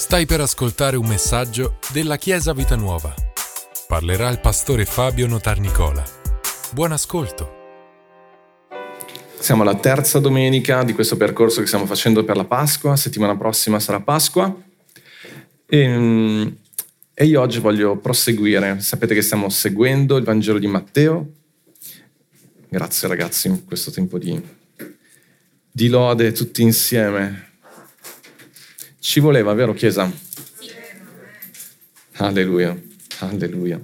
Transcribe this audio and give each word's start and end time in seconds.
Stai 0.00 0.24
per 0.24 0.40
ascoltare 0.40 0.96
un 0.96 1.06
messaggio 1.06 1.76
della 1.92 2.16
Chiesa 2.16 2.54
Vita 2.54 2.74
Nuova. 2.74 3.14
Parlerà 3.86 4.30
il 4.30 4.40
pastore 4.40 4.86
Fabio 4.86 5.26
Notarnicola. 5.26 6.02
Buon 6.72 6.92
ascolto. 6.92 7.58
Siamo 9.38 9.60
alla 9.60 9.74
terza 9.74 10.18
domenica 10.18 10.82
di 10.84 10.94
questo 10.94 11.18
percorso 11.18 11.60
che 11.60 11.66
stiamo 11.66 11.84
facendo 11.84 12.24
per 12.24 12.36
la 12.36 12.46
Pasqua. 12.46 12.96
Settimana 12.96 13.36
prossima 13.36 13.78
sarà 13.78 14.00
Pasqua. 14.00 14.58
E, 15.66 16.54
e 17.12 17.24
io 17.26 17.40
oggi 17.40 17.58
voglio 17.60 17.98
proseguire. 17.98 18.80
Sapete 18.80 19.12
che 19.12 19.22
stiamo 19.22 19.50
seguendo 19.50 20.16
il 20.16 20.24
Vangelo 20.24 20.58
di 20.58 20.66
Matteo. 20.66 21.30
Grazie 22.70 23.06
ragazzi, 23.06 23.64
questo 23.66 23.90
tempo 23.90 24.16
di, 24.18 24.40
di 25.70 25.88
lode 25.88 26.32
tutti 26.32 26.62
insieme. 26.62 27.49
Ci 29.02 29.18
voleva, 29.18 29.54
vero 29.54 29.72
Chiesa? 29.72 30.12
Alleluia, 32.16 32.78
alleluia. 33.20 33.82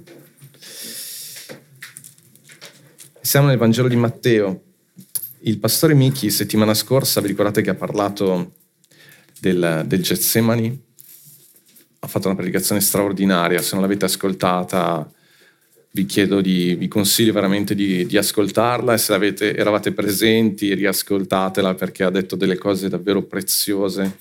Siamo 3.19 3.47
nel 3.47 3.57
Vangelo 3.57 3.87
di 3.87 3.95
Matteo. 3.95 4.61
Il 5.39 5.57
pastore 5.57 5.95
Michi 5.95 6.29
settimana 6.29 6.75
scorsa, 6.75 7.19
vi 7.19 7.29
ricordate 7.29 7.63
che 7.63 7.71
ha 7.71 7.75
parlato 7.75 8.53
del, 9.39 9.85
del 9.87 10.03
Getsemani? 10.03 10.83
Ha 11.97 12.07
fatto 12.07 12.27
una 12.27 12.37
predicazione 12.37 12.79
straordinaria, 12.79 13.63
se 13.63 13.73
non 13.73 13.81
l'avete 13.81 14.05
ascoltata 14.05 15.11
vi 15.91 16.05
chiedo 16.05 16.41
di, 16.41 16.75
vi 16.75 16.87
consiglio 16.87 17.33
veramente 17.33 17.73
di, 17.73 18.05
di 18.05 18.17
ascoltarla 18.17 18.93
e 18.93 18.97
se 18.99 19.13
avete, 19.15 19.55
eravate 19.55 19.93
presenti 19.93 20.75
riascoltatela 20.75 21.73
perché 21.73 22.03
ha 22.03 22.11
detto 22.11 22.35
delle 22.35 22.59
cose 22.59 22.87
davvero 22.87 23.23
preziose 23.23 24.15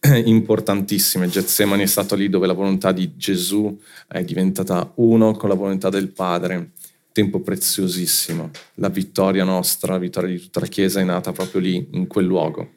importantissime. 0.24 1.28
Getsemani 1.28 1.82
è 1.82 1.86
stato 1.86 2.14
lì 2.14 2.28
dove 2.28 2.46
la 2.46 2.52
volontà 2.52 2.92
di 2.92 3.16
Gesù 3.16 3.78
è 4.08 4.22
diventata 4.22 4.92
uno 4.96 5.32
con 5.32 5.48
la 5.48 5.54
volontà 5.54 5.88
del 5.88 6.08
Padre. 6.08 6.72
Tempo 7.12 7.40
preziosissimo. 7.40 8.50
La 8.74 8.88
vittoria 8.88 9.44
nostra, 9.44 9.92
la 9.92 9.98
vittoria 9.98 10.30
di 10.30 10.40
tutta 10.40 10.60
la 10.60 10.66
Chiesa 10.66 11.00
è 11.00 11.04
nata 11.04 11.32
proprio 11.32 11.60
lì, 11.60 11.88
in 11.92 12.06
quel 12.06 12.26
luogo. 12.26 12.72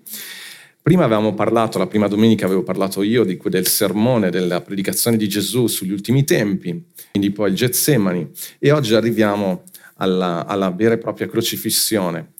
Prima 0.81 1.03
avevamo 1.03 1.33
parlato, 1.33 1.77
la 1.77 1.87
prima 1.87 2.07
domenica 2.07 2.45
avevo 2.45 2.63
parlato 2.63 3.03
io 3.03 3.23
di, 3.23 3.37
del 3.43 3.67
sermone, 3.67 4.31
della 4.31 4.61
predicazione 4.61 5.17
di 5.17 5.27
Gesù 5.27 5.67
sugli 5.67 5.91
ultimi 5.91 6.23
tempi, 6.23 6.83
quindi 7.11 7.31
poi 7.31 7.49
il 7.49 7.55
Getsemani, 7.55 8.29
e 8.57 8.71
oggi 8.71 8.95
arriviamo 8.95 9.63
alla, 9.95 10.45
alla 10.47 10.71
vera 10.71 10.93
e 10.93 10.97
propria 10.97 11.27
crocifissione. 11.27 12.31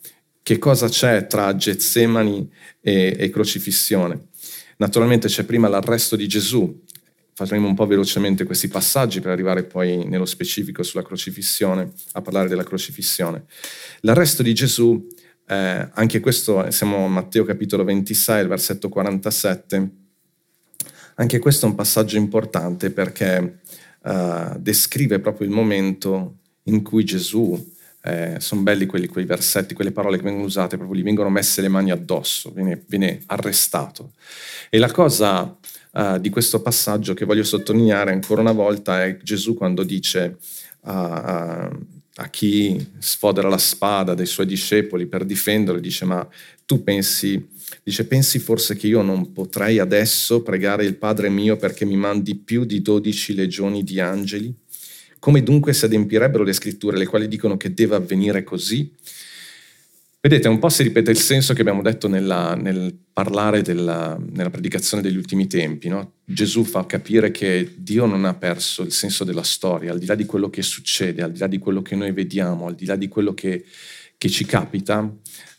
Che 0.42 0.58
cosa 0.58 0.88
c'è 0.88 1.28
tra 1.28 1.56
Getsemani 1.56 2.50
e, 2.82 3.16
e 3.20 3.30
crocifissione? 3.30 4.29
Naturalmente 4.80 5.28
c'è 5.28 5.44
prima 5.44 5.68
l'arresto 5.68 6.16
di 6.16 6.26
Gesù, 6.26 6.84
faremo 7.34 7.68
un 7.68 7.76
po' 7.76 7.86
velocemente 7.86 8.46
questi 8.46 8.70
passaggi 8.70 9.20
per 9.20 9.32
arrivare 9.32 9.64
poi 9.64 10.06
nello 10.08 10.26
specifico 10.26 10.84
sulla 10.84 11.04
crocifissione, 11.04 11.92
a 12.14 12.22
parlare 12.22 12.48
della 12.48 12.64
crocifissione. 12.64 13.44
L'arresto 14.02 14.42
di 14.42 14.54
Gesù, 14.54 15.06
eh, 15.48 15.90
anche 15.92 16.22
questo, 16.22 16.72
siamo 16.72 17.04
a 17.04 17.10
Matteo 17.10 17.44
capitolo 17.44 17.84
26, 17.84 18.48
versetto 18.48 18.88
47, 18.88 19.90
anche 21.16 21.40
questo 21.40 21.66
è 21.66 21.70
un 21.70 21.76
passaggio 21.76 22.16
importante 22.16 22.90
perché 22.92 23.60
eh, 24.02 24.54
descrive 24.60 25.20
proprio 25.20 25.46
il 25.46 25.54
momento 25.54 26.38
in 26.64 26.82
cui 26.84 27.04
Gesù 27.04 27.76
eh, 28.10 28.40
sono 28.40 28.62
belli 28.62 28.86
quelli, 28.86 29.08
quei 29.08 29.26
versetti, 29.26 29.74
quelle 29.74 29.92
parole 29.92 30.18
che 30.18 30.24
vengono 30.24 30.46
usate, 30.46 30.78
proprio 30.78 31.00
gli 31.00 31.04
vengono 31.04 31.30
messe 31.30 31.62
le 31.62 31.68
mani 31.68 31.92
addosso, 31.92 32.52
viene, 32.52 32.84
viene 32.88 33.22
arrestato. 33.28 34.14
E 34.70 34.78
la 34.78 34.92
cosa 34.92 35.58
uh, 35.92 36.18
di 36.20 36.30
questo 36.30 36.62
passaggio 36.62 37.14
che 37.14 37.26
voglio 37.26 37.44
sottolineare 37.44 38.12
ancora 38.12 38.42
una 38.42 38.52
volta 38.52 39.04
è 39.04 39.18
Gesù 39.22 39.54
quando 39.54 39.84
dice 39.84 40.38
uh, 40.82 40.92
uh, 40.92 41.78
a 42.22 42.28
chi 42.30 42.86
sfodera 42.98 43.48
la 43.48 43.58
spada 43.58 44.14
dei 44.14 44.26
suoi 44.26 44.46
discepoli 44.46 45.06
per 45.06 45.26
difenderlo, 45.26 45.80
dice 45.80 46.06
ma 46.06 46.28
tu 46.66 46.84
pensi, 46.84 47.48
dice 47.84 48.06
pensi 48.06 48.40
forse 48.40 48.76
che 48.76 48.88
io 48.88 49.02
non 49.02 49.32
potrei 49.32 49.80
adesso 49.80 50.42
pregare 50.42 50.84
il 50.84 50.96
Padre 50.96 51.30
mio 51.30 51.56
perché 51.56 51.86
mi 51.86 51.96
mandi 51.96 52.36
più 52.36 52.66
di 52.66 52.82
dodici 52.82 53.34
legioni 53.34 53.84
di 53.84 54.00
angeli? 54.00 54.54
Come 55.20 55.44
dunque 55.44 55.74
si 55.74 55.86
adempirebbero 55.86 56.44
le 56.44 56.54
scritture, 56.54 56.98
le 56.98 57.06
quali 57.06 57.28
dicono 57.28 57.58
che 57.58 57.74
deve 57.74 57.96
avvenire 57.96 58.44
così? 58.44 58.92
Vedete, 60.22 60.50
un 60.50 60.60
po' 60.60 60.68
si 60.68 60.84
ripete 60.84 61.12
il 61.12 61.18
senso 61.18 61.54
che 61.54 61.62
abbiamo 61.62 61.82
detto 61.82 62.10
nella, 62.10 62.54
nel 62.54 62.94
parlare 63.14 63.62
della, 63.62 64.20
nella 64.20 64.50
predicazione 64.50 65.02
degli 65.02 65.16
ultimi 65.16 65.48
tempi. 65.48 65.88
No? 65.88 66.16
Gesù 66.26 66.66
fa 66.66 66.86
capire 66.86 67.32
che 67.32 67.76
Dio 67.78 68.06
non 68.06 68.26
ha 68.26 68.34
perso 68.34 68.82
il 68.82 68.92
senso 68.92 69.24
della 69.24 69.44
storia, 69.44 69.94
al 69.94 70.00
di 70.00 70.06
là 70.06 70.16
di 70.16 70.26
quello 70.26 70.50
che 70.50 70.62
succede, 70.62 71.22
al 71.22 71.32
di 71.32 71.40
là 71.40 71.48
di 71.48 71.58
quello 71.58 71.82
che 71.82 71.96
noi 71.96 72.12
vediamo, 72.12 72.68
al 72.68 72.76
di 72.76 72.86
là 72.86 72.98
di 72.98 73.08
quello 73.08 73.34
che, 73.34 73.64
che 74.18 74.30
ci 74.30 74.44
capita, 74.44 75.10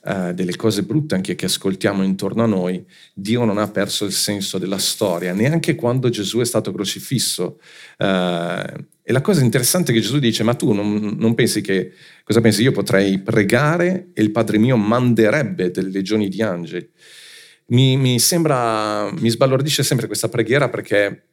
eh, 0.05 0.35
delle 0.35 0.57
cose 0.57 0.83
brutte 0.83 1.15
anche 1.15 1.35
che 1.35 1.47
ascoltiamo 1.47 2.03
intorno 2.03 2.43
a 2.43 2.47
noi, 2.47 2.85
Dio 3.15 3.45
non 3.45 3.57
ha 3.57 3.69
perso 3.69 4.05
il 4.05 4.13
senso 4.13 4.59
della 4.59 4.79
storia, 4.79 5.33
neanche 5.33 5.75
quando 5.75 6.11
Gesù 6.11 6.39
è 6.41 6.45
stato 6.45 6.71
crocifisso. 6.71 7.61
Eh, 7.97 8.65
e 9.11 9.13
la 9.13 9.23
cosa 9.23 9.43
interessante 9.43 9.91
è 9.91 9.95
che 9.95 10.01
Gesù 10.01 10.21
dice, 10.21 10.45
ma 10.45 10.55
tu 10.55 10.73
non, 10.73 11.17
non, 11.19 11.35
pensi 11.35 11.63
che, 11.63 11.95
cosa 12.23 12.41
pensi? 12.41 12.63
Io 12.63 12.71
potrei 12.71 13.19
pregare 13.19 14.11
e 14.15 14.23
il 14.23 14.31
Padre 14.31 14.57
mio 14.57 14.77
manderebbe 14.77 15.73
delle 15.73 15.91
legioni 15.91 16.29
di 16.29 16.41
angeli. 16.43 16.89
Mi, 17.67 17.97
mi 17.97 18.21
sembra, 18.21 19.11
mi 19.11 19.29
sbalordisce 19.29 19.83
sempre 19.83 20.07
questa 20.07 20.29
preghiera 20.29 20.69
perché 20.69 21.25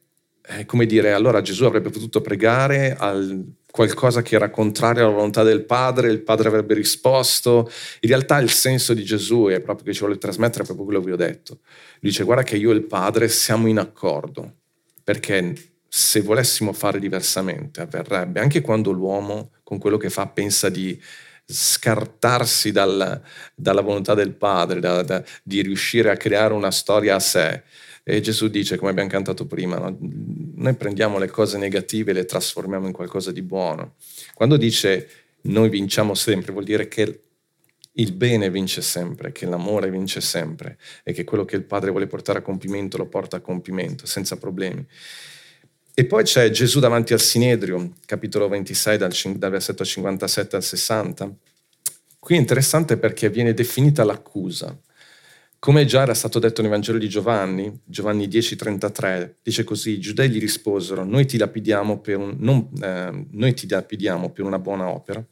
è 0.42 0.66
come 0.66 0.88
dire, 0.88 1.14
allora 1.14 1.42
Gesù 1.42 1.66
avrebbe 1.66 1.92
potuto 1.92 2.20
pregare 2.20 2.96
al 2.98 3.46
qualcosa 3.70 4.24
che 4.24 4.34
era 4.34 4.50
contrario 4.50 5.04
alla 5.04 5.14
volontà 5.14 5.44
del 5.44 5.64
Padre, 5.64 6.10
il 6.10 6.24
Padre 6.24 6.48
avrebbe 6.48 6.74
risposto. 6.74 7.70
In 8.00 8.10
realtà 8.10 8.40
il 8.40 8.50
senso 8.50 8.96
di 8.96 9.04
Gesù 9.04 9.50
è 9.52 9.62
proprio 9.62 9.86
che 9.86 9.94
ci 9.94 10.00
vuole 10.00 10.18
trasmettere 10.18 10.64
proprio 10.64 10.84
quello 10.84 11.00
che 11.02 11.06
vi 11.06 11.12
ho 11.12 11.16
detto. 11.16 11.60
Lui 12.00 12.10
dice 12.10 12.24
guarda 12.24 12.42
che 12.42 12.58
io 12.58 12.72
e 12.72 12.74
il 12.74 12.86
Padre 12.86 13.28
siamo 13.28 13.68
in 13.68 13.78
accordo, 13.78 14.52
perché 15.04 15.76
se 15.98 16.22
volessimo 16.22 16.74
fare 16.74 17.00
diversamente 17.00 17.82
avverrebbe, 17.82 18.40
anche 18.40 18.62
quando 18.62 18.92
l'uomo 18.92 19.50
con 19.64 19.80
quello 19.80 19.98
che 19.98 20.12
fa 20.12 20.28
pensa 20.28 20.70
di 20.70 21.02
scartarsi 21.44 22.72
dal, 22.72 23.20
dalla 23.56 23.82
volontà 23.82 24.14
del 24.14 24.36
Padre, 24.36 24.80
da, 24.80 25.02
da, 25.02 25.24
di 25.42 25.64
riuscire 25.64 26.12
a 26.12 26.18
creare 26.18 26.54
una 26.54 26.70
storia 26.70 27.16
a 27.16 27.20
sé. 27.20 27.64
E 28.04 28.22
Gesù 28.22 28.48
dice, 28.48 28.78
come 28.78 28.92
abbiamo 28.92 29.10
cantato 29.10 29.48
prima, 29.48 29.80
no? 29.80 29.98
noi 30.00 30.76
prendiamo 30.76 31.18
le 31.18 31.30
cose 31.30 31.58
negative 31.58 32.12
e 32.12 32.14
le 32.14 32.26
trasformiamo 32.26 32.86
in 32.86 32.94
qualcosa 32.94 33.32
di 33.32 33.42
buono. 33.42 33.96
Quando 34.36 34.56
dice 34.56 35.10
noi 35.42 35.70
vinciamo 35.70 36.14
sempre, 36.14 36.52
vuol 36.52 36.64
dire 36.64 36.88
che 36.88 37.22
il 37.94 38.14
bene 38.14 38.52
vince 38.52 38.84
sempre, 38.84 39.32
che 39.32 39.48
l'amore 39.48 39.90
vince 39.90 40.22
sempre 40.22 40.78
e 41.04 41.12
che 41.12 41.24
quello 41.24 41.44
che 41.44 41.56
il 41.56 41.64
Padre 41.64 41.90
vuole 41.90 42.06
portare 42.06 42.40
a 42.40 42.44
compimento 42.44 42.98
lo 42.98 43.08
porta 43.08 43.38
a 43.38 43.42
compimento 43.42 44.06
senza 44.06 44.38
problemi. 44.38 44.86
E 46.00 46.06
poi 46.06 46.22
c'è 46.22 46.52
Gesù 46.52 46.80
davanti 46.80 47.14
al 47.14 47.20
Sinedrio, 47.20 47.94
capitolo 48.06 48.48
26, 48.48 48.98
dal, 49.00 49.12
dal 49.36 49.50
versetto 49.50 49.84
57 49.84 50.56
al 50.56 50.62
60. 50.62 51.36
Qui 52.20 52.36
è 52.36 52.38
interessante 52.38 52.98
perché 52.98 53.32
viene 53.32 53.56
definita 53.56 54.04
l'accusa. 54.04 54.80
Come 55.58 55.86
già 55.86 56.04
era 56.04 56.14
stato 56.14 56.38
detto 56.38 56.62
nel 56.62 56.70
Vangelo 56.70 57.00
di 57.00 57.10
Giovanni, 57.10 57.82
Giovanni 57.84 58.28
10:33, 58.28 59.38
dice 59.42 59.64
così, 59.64 59.94
i 59.94 60.00
giudei 60.00 60.30
gli 60.30 60.40
risposero, 60.40 61.04
noi 61.04 61.26
ti 61.26 61.40
lapidiamo 61.40 62.00
per, 62.00 62.18
un, 62.18 62.36
non, 62.42 62.70
eh, 62.80 63.26
noi 63.32 63.56
ti 63.56 63.68
lapidiamo 63.68 64.30
per 64.30 64.46
una 64.46 64.60
buona 64.60 64.88
opera, 64.90 65.26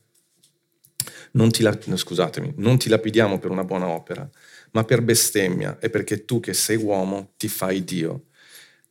non 1.34 1.52
ti, 1.52 1.64
scusatemi, 1.96 2.56
non 2.58 2.80
ti 2.80 2.90
lapidiamo 2.90 3.38
per 3.38 3.52
una 3.52 3.64
buona 3.64 3.88
opera, 3.90 4.28
ma 4.72 4.84
per 4.84 5.04
bestemmia 5.04 5.78
e 5.80 5.92
perché 5.92 6.26
tu 6.26 6.40
che 6.40 6.56
sei 6.56 6.78
uomo 6.78 7.34
ti 7.38 7.50
fai 7.50 7.84
Dio. 7.84 8.30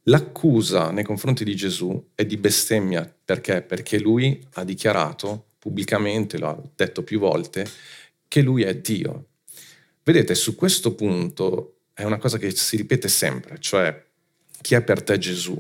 L'accusa 0.05 0.91
nei 0.91 1.05
confronti 1.05 1.45
di 1.45 1.57
Gesù 1.57 2.11
è 2.15 2.25
di 2.25 2.37
bestemmia, 2.37 3.13
perché? 3.25 3.63
Perché 3.63 3.99
lui 3.99 4.47
ha 4.55 4.65
dichiarato 4.65 5.47
pubblicamente, 5.59 6.39
lo 6.39 6.49
ha 6.49 6.63
detto 6.75 7.03
più 7.03 7.19
volte, 7.19 7.67
che 8.29 8.43
lui 8.43 8.63
è 8.63 8.77
Dio 8.77 9.29
Vedete, 10.07 10.35
su 10.35 10.55
questo 10.55 10.95
punto 10.95 11.77
è 11.95 12.05
una 12.05 12.19
cosa 12.19 12.37
che 12.37 12.51
si 12.51 12.77
ripete 12.77 13.09
sempre, 13.09 13.57
cioè 13.59 14.05
chi 14.61 14.75
è 14.75 14.83
per 14.83 15.03
te 15.03 15.17
Gesù? 15.17 15.59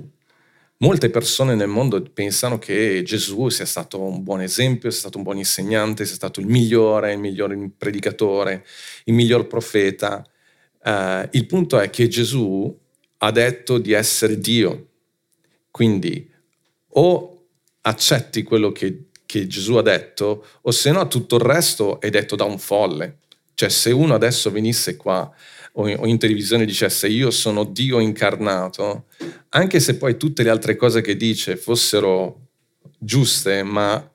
Molte 0.78 1.08
persone 1.08 1.54
nel 1.54 1.68
mondo 1.68 2.02
pensano 2.02 2.58
che 2.58 3.02
Gesù 3.02 3.48
sia 3.48 3.64
stato 3.64 4.02
un 4.02 4.22
buon 4.22 4.42
esempio, 4.42 4.90
sia 4.90 5.00
stato 5.00 5.16
un 5.16 5.24
buon 5.24 5.38
insegnante, 5.38 6.04
sia 6.04 6.16
stato 6.16 6.40
il 6.40 6.46
migliore, 6.46 7.14
il 7.14 7.20
miglior 7.20 7.56
predicatore, 7.78 8.66
il 9.04 9.14
miglior 9.14 9.46
profeta. 9.46 10.22
Uh, 10.82 11.26
il 11.30 11.46
punto 11.46 11.78
è 11.78 11.88
che 11.88 12.06
Gesù 12.08 12.78
ha 13.24 13.30
detto 13.30 13.78
di 13.78 13.92
essere 13.92 14.38
Dio. 14.38 14.88
Quindi 15.70 16.30
o 16.96 17.46
accetti 17.82 18.42
quello 18.42 18.70
che, 18.70 19.06
che 19.26 19.46
Gesù 19.46 19.74
ha 19.74 19.82
detto, 19.82 20.46
o 20.62 20.70
se 20.70 20.90
no 20.90 21.08
tutto 21.08 21.36
il 21.36 21.42
resto 21.42 22.00
è 22.00 22.10
detto 22.10 22.36
da 22.36 22.44
un 22.44 22.58
folle. 22.58 23.18
Cioè 23.54 23.68
se 23.68 23.90
uno 23.90 24.14
adesso 24.14 24.50
venisse 24.50 24.96
qua 24.96 25.32
o 25.76 26.06
in 26.06 26.18
televisione 26.18 26.64
dicesse 26.64 27.08
io 27.08 27.30
sono 27.30 27.64
Dio 27.64 27.98
incarnato, 27.98 29.06
anche 29.50 29.80
se 29.80 29.96
poi 29.96 30.16
tutte 30.16 30.44
le 30.44 30.50
altre 30.50 30.76
cose 30.76 31.00
che 31.00 31.16
dice 31.16 31.56
fossero 31.56 32.48
giuste, 32.98 33.62
ma 33.64 34.08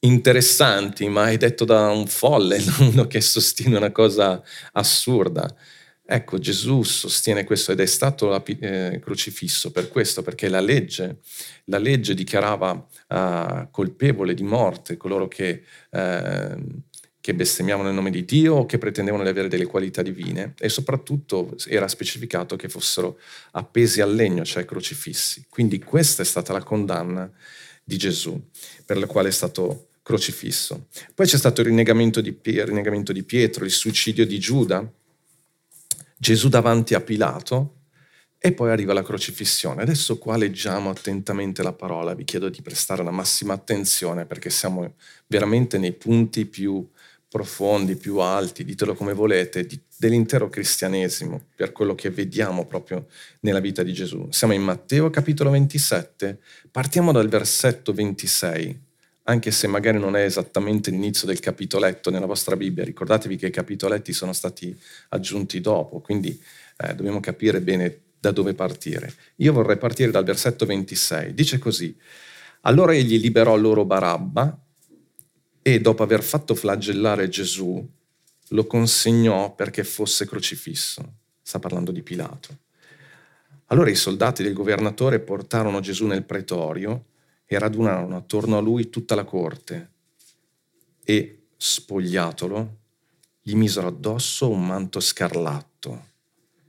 interessanti, 0.00 1.08
ma 1.08 1.30
è 1.30 1.36
detto 1.36 1.64
da 1.64 1.90
un 1.90 2.06
folle, 2.06 2.62
uno 2.80 3.06
che 3.06 3.20
sostiene 3.20 3.76
una 3.76 3.90
cosa 3.90 4.40
assurda. 4.72 5.52
Ecco, 6.12 6.38
Gesù 6.40 6.82
sostiene 6.82 7.44
questo 7.44 7.70
ed 7.70 7.78
è 7.78 7.86
stato 7.86 8.44
eh, 8.44 8.98
crocifisso 9.00 9.70
per 9.70 9.88
questo, 9.88 10.22
perché 10.22 10.48
la 10.48 10.58
legge, 10.58 11.18
la 11.66 11.78
legge 11.78 12.14
dichiarava 12.14 12.72
uh, 12.72 13.70
colpevole 13.70 14.34
di 14.34 14.42
morte 14.42 14.96
coloro 14.96 15.28
che, 15.28 15.62
uh, 15.90 16.82
che 17.20 17.34
bestemmiavano 17.34 17.86
nel 17.86 17.94
nome 17.94 18.10
di 18.10 18.24
Dio 18.24 18.56
o 18.56 18.66
che 18.66 18.78
pretendevano 18.78 19.22
di 19.22 19.28
avere 19.28 19.46
delle 19.46 19.66
qualità 19.66 20.02
divine 20.02 20.54
e 20.58 20.68
soprattutto 20.68 21.54
era 21.68 21.86
specificato 21.86 22.56
che 22.56 22.68
fossero 22.68 23.20
appesi 23.52 24.00
al 24.00 24.12
legno, 24.12 24.44
cioè 24.44 24.64
crocifissi. 24.64 25.46
Quindi 25.48 25.78
questa 25.78 26.22
è 26.22 26.26
stata 26.26 26.52
la 26.52 26.64
condanna 26.64 27.30
di 27.84 27.96
Gesù 27.96 28.48
per 28.84 28.98
la 28.98 29.06
quale 29.06 29.28
è 29.28 29.32
stato 29.32 29.90
crocifisso. 30.02 30.88
Poi 31.14 31.26
c'è 31.26 31.38
stato 31.38 31.60
il 31.60 31.68
rinnegamento 31.68 32.20
di, 32.20 32.36
il 32.42 32.66
rinnegamento 32.66 33.12
di 33.12 33.22
Pietro, 33.22 33.64
il 33.64 33.70
suicidio 33.70 34.26
di 34.26 34.40
Giuda, 34.40 34.92
Gesù 36.22 36.50
davanti 36.50 36.92
a 36.92 37.00
Pilato 37.00 37.76
e 38.36 38.52
poi 38.52 38.70
arriva 38.70 38.92
la 38.92 39.02
crocifissione. 39.02 39.80
Adesso 39.80 40.18
qua 40.18 40.36
leggiamo 40.36 40.90
attentamente 40.90 41.62
la 41.62 41.72
parola, 41.72 42.12
vi 42.12 42.24
chiedo 42.24 42.50
di 42.50 42.60
prestare 42.60 43.02
la 43.02 43.10
massima 43.10 43.54
attenzione 43.54 44.26
perché 44.26 44.50
siamo 44.50 44.96
veramente 45.28 45.78
nei 45.78 45.94
punti 45.94 46.44
più 46.44 46.86
profondi, 47.26 47.96
più 47.96 48.18
alti, 48.18 48.66
ditelo 48.66 48.92
come 48.92 49.14
volete, 49.14 49.64
di, 49.64 49.80
dell'intero 49.96 50.50
cristianesimo, 50.50 51.46
per 51.56 51.72
quello 51.72 51.94
che 51.94 52.10
vediamo 52.10 52.66
proprio 52.66 53.06
nella 53.40 53.60
vita 53.60 53.82
di 53.82 53.94
Gesù. 53.94 54.26
Siamo 54.28 54.52
in 54.52 54.62
Matteo 54.62 55.08
capitolo 55.08 55.48
27, 55.48 56.38
partiamo 56.70 57.12
dal 57.12 57.30
versetto 57.30 57.94
26 57.94 58.88
anche 59.30 59.52
se 59.52 59.68
magari 59.68 59.98
non 59.98 60.16
è 60.16 60.24
esattamente 60.24 60.90
l'inizio 60.90 61.26
del 61.26 61.38
capitoletto 61.38 62.10
nella 62.10 62.26
vostra 62.26 62.56
Bibbia, 62.56 62.84
ricordatevi 62.84 63.36
che 63.36 63.46
i 63.46 63.52
capitoletti 63.52 64.12
sono 64.12 64.32
stati 64.32 64.76
aggiunti 65.10 65.60
dopo, 65.60 66.00
quindi 66.00 66.38
eh, 66.78 66.94
dobbiamo 66.94 67.20
capire 67.20 67.60
bene 67.60 68.00
da 68.18 68.32
dove 68.32 68.54
partire. 68.54 69.14
Io 69.36 69.52
vorrei 69.52 69.78
partire 69.78 70.10
dal 70.10 70.24
versetto 70.24 70.66
26, 70.66 71.32
dice 71.32 71.58
così, 71.58 71.96
allora 72.62 72.92
egli 72.92 73.20
liberò 73.20 73.56
loro 73.56 73.84
Barabba 73.84 74.58
e 75.62 75.80
dopo 75.80 76.02
aver 76.02 76.24
fatto 76.24 76.56
flagellare 76.56 77.28
Gesù 77.28 77.88
lo 78.48 78.66
consegnò 78.66 79.54
perché 79.54 79.84
fosse 79.84 80.26
crocifisso. 80.26 81.18
Sta 81.40 81.60
parlando 81.60 81.92
di 81.92 82.02
Pilato. 82.02 82.58
Allora 83.66 83.90
i 83.90 83.94
soldati 83.94 84.42
del 84.42 84.54
governatore 84.54 85.20
portarono 85.20 85.78
Gesù 85.78 86.06
nel 86.06 86.24
pretorio 86.24 87.04
e 87.52 87.58
radunarono 87.58 88.16
attorno 88.16 88.58
a 88.58 88.60
lui 88.60 88.90
tutta 88.90 89.16
la 89.16 89.24
corte. 89.24 89.90
E, 91.02 91.46
spogliatolo, 91.56 92.76
gli 93.40 93.56
misero 93.56 93.88
addosso 93.88 94.48
un 94.48 94.64
manto 94.64 95.00
scarlatto, 95.00 96.06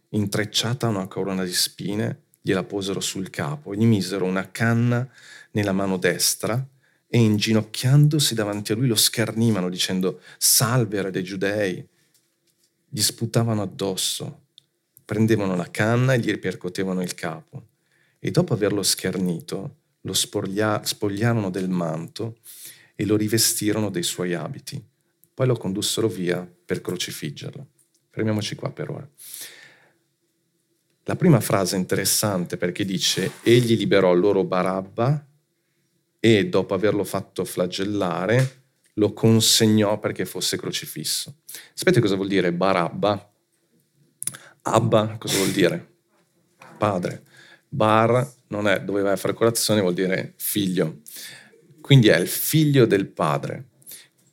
intrecciata 0.10 0.88
una 0.88 1.06
corona 1.06 1.44
di 1.44 1.54
spine, 1.54 2.24
gliela 2.42 2.64
posero 2.64 3.00
sul 3.00 3.30
capo, 3.30 3.76
gli 3.76 3.86
misero 3.86 4.26
una 4.26 4.50
canna 4.50 5.08
nella 5.52 5.72
mano 5.72 5.98
destra 5.98 6.68
e 7.06 7.20
inginocchiandosi 7.20 8.34
davanti 8.34 8.72
a 8.72 8.76
lui 8.76 8.88
lo 8.88 8.96
schernivano 8.96 9.70
dicendo 9.70 10.22
salve 10.40 11.04
re 11.04 11.12
dei 11.12 11.24
giudei. 11.24 11.88
Gli 12.90 13.02
sputavano 13.02 13.62
addosso, 13.62 14.46
prendevano 15.06 15.56
la 15.56 15.70
canna 15.70 16.16
e 16.16 16.20
gli 16.20 16.32
ripercotevano 16.32 17.04
il 17.04 17.14
capo. 17.14 17.68
E 18.18 18.32
dopo 18.32 18.54
averlo 18.54 18.82
schernito 18.82 19.76
lo 20.02 20.14
spoglia- 20.14 20.84
spogliarono 20.84 21.50
del 21.50 21.70
manto 21.70 22.38
e 22.96 23.06
lo 23.06 23.16
rivestirono 23.16 23.90
dei 23.90 24.04
suoi 24.04 24.34
abiti. 24.34 24.84
Poi 25.34 25.48
lo 25.48 25.56
condussero 25.56 26.08
via 26.08 26.48
per 26.66 26.82
crocifiggerlo. 26.82 27.68
Fermiamoci 28.10 28.56
qua 28.56 28.72
per 28.72 28.90
ora. 28.90 29.10
La 31.06 31.16
prima 31.16 31.40
frase 31.40 31.76
è 31.76 31.80
interessante 31.80 32.58
perché 32.58 32.86
dice 32.86 33.32
egli 33.44 33.76
liberò 33.76 34.14
loro 34.14 34.44
Barabba 34.44 35.26
e 36.20 36.48
dopo 36.48 36.74
averlo 36.74 37.04
fatto 37.04 37.44
flagellare 37.44 38.60
lo 38.96 39.14
consegnò 39.14 40.00
perché 40.00 40.26
fosse 40.26 40.58
crocifisso. 40.58 41.38
Sapete 41.74 42.00
cosa 42.00 42.16
vuol 42.16 42.28
dire 42.28 42.54
Barabba? 42.54 43.34
Abba 44.64 45.18
cosa 45.18 45.38
vuol 45.38 45.52
dire? 45.52 45.96
Padre. 46.78 47.24
Bar 47.74 48.30
non 48.48 48.68
è 48.68 48.82
dove 48.82 49.02
vai 49.02 49.14
a 49.14 49.18
fare 49.18 49.34
colazione, 49.34 49.80
vuol 49.80 49.94
dire 49.94 50.34
figlio. 50.36 51.00
Quindi 51.80 52.10
è 52.10 52.18
il 52.18 52.28
figlio 52.28 52.86
del 52.86 53.08
padre. 53.08 53.70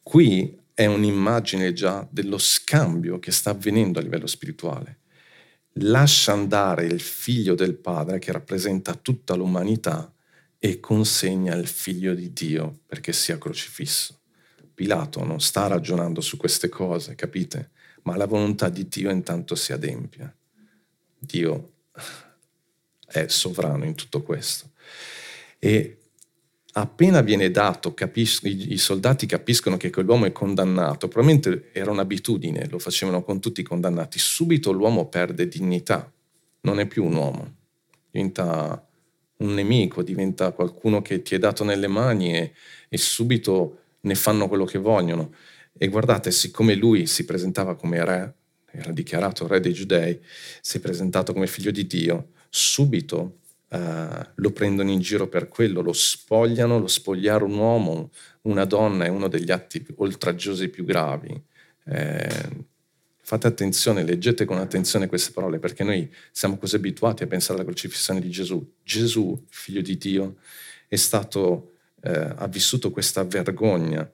Qui 0.02 0.58
è 0.74 0.86
un'immagine 0.86 1.72
già 1.72 2.04
dello 2.10 2.38
scambio 2.38 3.20
che 3.20 3.30
sta 3.30 3.50
avvenendo 3.50 4.00
a 4.00 4.02
livello 4.02 4.26
spirituale. 4.26 4.98
Lascia 5.74 6.32
andare 6.32 6.86
il 6.86 7.00
figlio 7.00 7.54
del 7.54 7.76
padre 7.76 8.18
che 8.18 8.32
rappresenta 8.32 8.94
tutta 8.94 9.36
l'umanità 9.36 10.12
e 10.58 10.80
consegna 10.80 11.54
il 11.54 11.68
figlio 11.68 12.14
di 12.14 12.32
Dio 12.32 12.80
perché 12.86 13.12
sia 13.12 13.38
crocifisso. 13.38 14.18
Pilato 14.74 15.22
non 15.22 15.40
sta 15.40 15.68
ragionando 15.68 16.20
su 16.20 16.36
queste 16.36 16.68
cose, 16.68 17.14
capite? 17.14 17.70
Ma 18.02 18.16
la 18.16 18.26
volontà 18.26 18.68
di 18.68 18.88
Dio 18.88 19.10
intanto 19.10 19.54
si 19.54 19.72
adempia. 19.72 20.34
Dio 21.16 21.74
è 23.10 23.26
sovrano 23.28 23.84
in 23.84 23.94
tutto 23.94 24.22
questo. 24.22 24.70
E 25.58 25.98
appena 26.72 27.20
viene 27.20 27.50
dato, 27.50 27.94
capisco, 27.94 28.46
i, 28.46 28.72
i, 28.72 28.78
soldati 28.78 29.26
capiscono 29.26 29.76
che 29.76 29.90
quell'uomo 29.90 30.26
è 30.26 30.32
condannato, 30.32 31.08
probabilmente 31.08 31.70
era 31.72 31.90
un'abitudine, 31.90 32.68
lo 32.68 32.78
facevano 32.78 33.22
con 33.22 33.40
tutti 33.40 33.60
i 33.60 33.64
condannati, 33.64 34.18
subito 34.18 34.70
l'uomo 34.70 35.08
perde 35.08 35.48
dignità, 35.48 36.10
non 36.62 36.78
è 36.78 36.86
più 36.86 37.04
un 37.04 37.14
uomo, 37.14 37.54
diventa 38.10 38.86
un 39.38 39.54
nemico, 39.54 40.02
diventa 40.02 40.52
qualcuno 40.52 41.02
che 41.02 41.22
ti 41.22 41.34
è 41.34 41.38
dato 41.38 41.64
nelle 41.64 41.86
mani 41.86 42.34
e, 42.36 42.52
e 42.88 42.96
subito 42.96 43.78
ne 44.00 44.14
fanno 44.14 44.48
quello 44.48 44.64
che 44.64 44.78
vogliono. 44.78 45.32
E 45.76 45.88
guardate, 45.88 46.30
siccome 46.30 46.74
lui 46.74 47.06
si 47.06 47.24
presentava 47.24 47.76
come 47.76 48.04
re, 48.04 48.34
era 48.70 48.90
dichiarato 48.90 49.46
re 49.46 49.60
dei 49.60 49.72
giudei, 49.72 50.18
si 50.60 50.78
è 50.78 50.80
presentato 50.80 51.32
come 51.32 51.46
figlio 51.46 51.70
di 51.70 51.86
Dio, 51.86 52.30
subito 52.48 53.38
uh, 53.68 53.78
lo 54.34 54.50
prendono 54.52 54.90
in 54.90 55.00
giro 55.00 55.28
per 55.28 55.48
quello, 55.48 55.80
lo 55.80 55.92
spogliano, 55.92 56.78
lo 56.78 56.86
spogliare 56.86 57.44
un 57.44 57.56
uomo, 57.56 58.10
una 58.42 58.64
donna 58.64 59.04
è 59.04 59.08
uno 59.08 59.28
degli 59.28 59.50
atti 59.50 59.84
oltraggiosi 59.96 60.68
più 60.68 60.84
gravi. 60.84 61.42
Eh, 61.84 62.66
fate 63.22 63.46
attenzione, 63.46 64.04
leggete 64.04 64.44
con 64.44 64.58
attenzione 64.58 65.06
queste 65.06 65.32
parole, 65.32 65.58
perché 65.58 65.84
noi 65.84 66.10
siamo 66.30 66.56
così 66.56 66.76
abituati 66.76 67.24
a 67.24 67.26
pensare 67.26 67.58
alla 67.58 67.68
crocifissione 67.68 68.20
di 68.20 68.30
Gesù. 68.30 68.74
Gesù, 68.82 69.44
figlio 69.50 69.82
di 69.82 69.98
Dio, 69.98 70.36
è 70.86 70.96
stato, 70.96 71.72
eh, 72.02 72.32
ha 72.36 72.46
vissuto 72.48 72.90
questa 72.90 73.24
vergogna. 73.24 74.10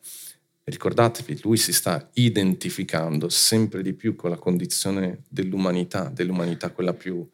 Ricordatevi, 0.64 1.40
lui 1.42 1.58
si 1.58 1.72
sta 1.72 2.10
identificando 2.14 3.28
sempre 3.28 3.82
di 3.82 3.92
più 3.92 4.16
con 4.16 4.30
la 4.30 4.36
condizione 4.36 5.22
dell'umanità, 5.28 6.10
dell'umanità 6.12 6.70
quella 6.70 6.94
più, 6.94 7.28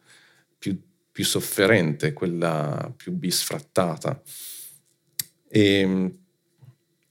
più 0.59 0.79
più 1.11 1.25
sofferente, 1.25 2.13
quella 2.13 2.91
più 2.95 3.11
bisfrattata. 3.11 4.21
E, 5.47 6.19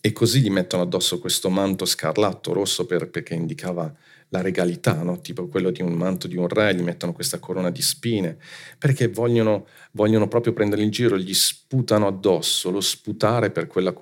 e 0.01 0.13
così 0.13 0.41
gli 0.41 0.51
mettono 0.51 0.83
addosso 0.83 1.19
questo 1.19 1.51
manto 1.51 1.85
scarlatto 1.85 2.53
rosso 2.53 2.87
per, 2.87 3.11
perché 3.11 3.35
indicava 3.35 3.95
la 4.31 4.41
regalità, 4.41 5.03
no? 5.03 5.21
tipo 5.21 5.49
quello 5.49 5.71
di 5.71 5.83
un 5.83 5.93
manto 5.93 6.27
di 6.27 6.37
un 6.37 6.49
re, 6.49 6.75
gli 6.75 6.83
mettono 6.83 7.13
questa 7.13 7.39
corona 7.39 7.71
di 7.71 7.83
spine, 7.83 8.39
perché 8.79 9.09
vogliono, 9.09 9.67
vogliono 9.93 10.29
proprio 10.29 10.53
prenderli 10.53 10.85
in 10.85 10.91
giro, 10.91 11.19
gli 11.19 11.35
sputano 11.35 12.07
addosso, 12.07 12.71
lo 12.71 12.81
sputare 12.81 13.51
per 13.51 13.67
quella, 13.67 13.93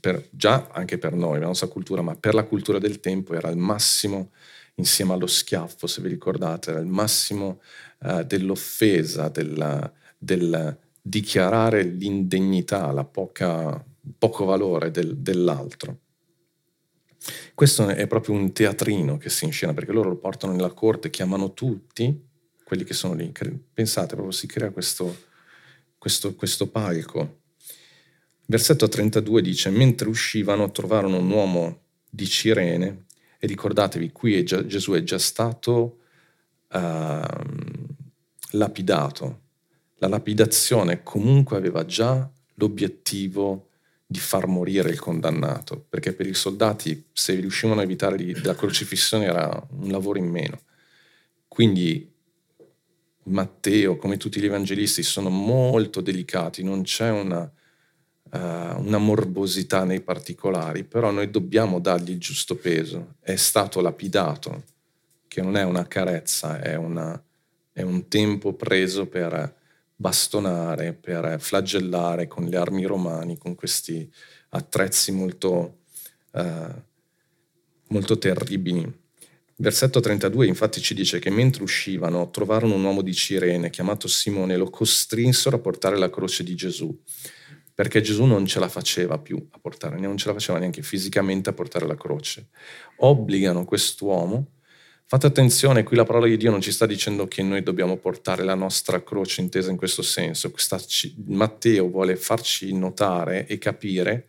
per, 0.00 0.28
già 0.30 0.68
anche 0.72 0.98
per 0.98 1.14
noi, 1.14 1.40
la 1.40 1.46
nostra 1.46 1.66
cultura, 1.66 2.00
ma 2.00 2.14
per 2.14 2.34
la 2.34 2.44
cultura 2.44 2.78
del 2.78 3.00
tempo 3.00 3.34
era 3.34 3.50
il 3.50 3.56
massimo, 3.56 4.30
insieme 4.76 5.12
allo 5.12 5.26
schiaffo, 5.26 5.86
se 5.86 6.00
vi 6.00 6.08
ricordate, 6.08 6.70
era 6.70 6.78
il 6.78 6.86
massimo 6.86 7.60
uh, 8.02 8.22
dell'offesa, 8.22 9.28
della, 9.28 9.92
del 10.18 10.78
dichiarare 11.02 11.82
l'indegnità, 11.82 12.92
la 12.92 13.04
poca, 13.04 13.84
poco 14.18 14.44
valore 14.44 14.90
del, 14.90 15.16
dell'altro. 15.16 15.98
Questo 17.54 17.88
è 17.88 18.06
proprio 18.06 18.34
un 18.34 18.52
teatrino 18.52 19.16
che 19.16 19.28
si 19.28 19.44
inscena 19.44 19.74
perché 19.74 19.92
loro 19.92 20.08
lo 20.08 20.16
portano 20.16 20.52
nella 20.52 20.72
corte, 20.72 21.10
chiamano 21.10 21.52
tutti 21.52 22.30
quelli 22.64 22.84
che 22.84 22.94
sono 22.94 23.14
lì. 23.14 23.30
Pensate, 23.72 24.14
proprio 24.14 24.32
si 24.32 24.46
crea 24.46 24.70
questo, 24.70 25.14
questo, 25.98 26.34
questo 26.34 26.68
palco. 26.68 27.40
Versetto 28.46 28.88
32 28.88 29.42
dice, 29.42 29.70
mentre 29.70 30.08
uscivano 30.08 30.70
trovarono 30.70 31.18
un 31.18 31.30
uomo 31.30 31.80
di 32.08 32.26
Cirene 32.26 33.04
e 33.38 33.46
ricordatevi, 33.46 34.10
qui 34.10 34.36
è 34.36 34.42
già, 34.42 34.64
Gesù 34.66 34.92
è 34.92 35.02
già 35.02 35.18
stato 35.18 35.98
uh, 36.72 36.80
lapidato. 38.52 39.40
La 39.96 40.08
lapidazione 40.08 41.02
comunque 41.02 41.56
aveva 41.56 41.84
già 41.84 42.28
l'obiettivo 42.54 43.68
di 44.06 44.18
far 44.18 44.46
morire 44.46 44.90
il 44.90 44.98
condannato, 44.98 45.84
perché 45.88 46.12
per 46.12 46.26
i 46.26 46.34
soldati 46.34 47.06
se 47.12 47.34
riuscivano 47.34 47.80
a 47.80 47.84
evitare 47.84 48.16
la 48.42 48.54
crocifissione 48.54 49.24
era 49.24 49.66
un 49.70 49.90
lavoro 49.90 50.18
in 50.18 50.28
meno. 50.28 50.60
Quindi 51.48 52.10
Matteo, 53.24 53.96
come 53.96 54.16
tutti 54.16 54.40
gli 54.40 54.46
evangelisti, 54.46 55.02
sono 55.02 55.28
molto 55.28 56.00
delicati, 56.00 56.64
non 56.64 56.82
c'è 56.82 57.10
una, 57.10 57.42
uh, 57.42 58.38
una 58.38 58.98
morbosità 58.98 59.84
nei 59.84 60.00
particolari, 60.00 60.84
però 60.84 61.10
noi 61.10 61.30
dobbiamo 61.30 61.78
dargli 61.78 62.10
il 62.10 62.18
giusto 62.18 62.56
peso. 62.56 63.14
È 63.20 63.36
stato 63.36 63.80
lapidato, 63.80 64.64
che 65.28 65.40
non 65.40 65.56
è 65.56 65.62
una 65.62 65.86
carezza, 65.86 66.60
è, 66.60 66.74
una, 66.74 67.22
è 67.72 67.82
un 67.82 68.08
tempo 68.08 68.54
preso 68.54 69.06
per 69.06 69.60
bastonare, 69.96 70.92
per 70.92 71.36
flagellare 71.40 72.26
con 72.26 72.44
le 72.44 72.56
armi 72.56 72.84
romane, 72.84 73.38
con 73.38 73.54
questi 73.54 74.10
attrezzi 74.50 75.12
molto, 75.12 75.78
uh, 76.32 76.82
molto 77.88 78.18
terribili. 78.18 79.00
Versetto 79.56 80.00
32 80.00 80.46
infatti 80.46 80.80
ci 80.80 80.92
dice 80.92 81.20
che 81.20 81.30
mentre 81.30 81.62
uscivano 81.62 82.30
trovarono 82.30 82.74
un 82.74 82.84
uomo 82.84 83.00
di 83.00 83.14
Cirene 83.14 83.70
chiamato 83.70 84.08
Simone 84.08 84.54
e 84.54 84.56
lo 84.56 84.68
costrinsero 84.70 85.56
a 85.56 85.60
portare 85.60 85.96
la 85.96 86.10
croce 86.10 86.42
di 86.42 86.56
Gesù, 86.56 87.00
perché 87.72 88.00
Gesù 88.00 88.24
non 88.24 88.44
ce 88.44 88.58
la 88.58 88.68
faceva 88.68 89.18
più 89.18 89.46
a 89.50 89.58
portare, 89.60 90.00
non 90.00 90.16
ce 90.16 90.26
la 90.26 90.34
faceva 90.34 90.58
neanche 90.58 90.82
fisicamente 90.82 91.48
a 91.48 91.52
portare 91.52 91.86
la 91.86 91.96
croce. 91.96 92.48
Obbligano 92.96 93.64
quest'uomo 93.64 94.48
Fate 95.12 95.26
attenzione, 95.26 95.82
qui 95.82 95.94
la 95.94 96.04
parola 96.04 96.26
di 96.26 96.38
Dio 96.38 96.50
non 96.50 96.62
ci 96.62 96.72
sta 96.72 96.86
dicendo 96.86 97.28
che 97.28 97.42
noi 97.42 97.62
dobbiamo 97.62 97.98
portare 97.98 98.44
la 98.44 98.54
nostra 98.54 99.02
croce 99.02 99.42
intesa 99.42 99.70
in 99.70 99.76
questo 99.76 100.00
senso. 100.00 100.50
Matteo 101.26 101.90
vuole 101.90 102.16
farci 102.16 102.74
notare 102.74 103.46
e 103.46 103.58
capire 103.58 104.28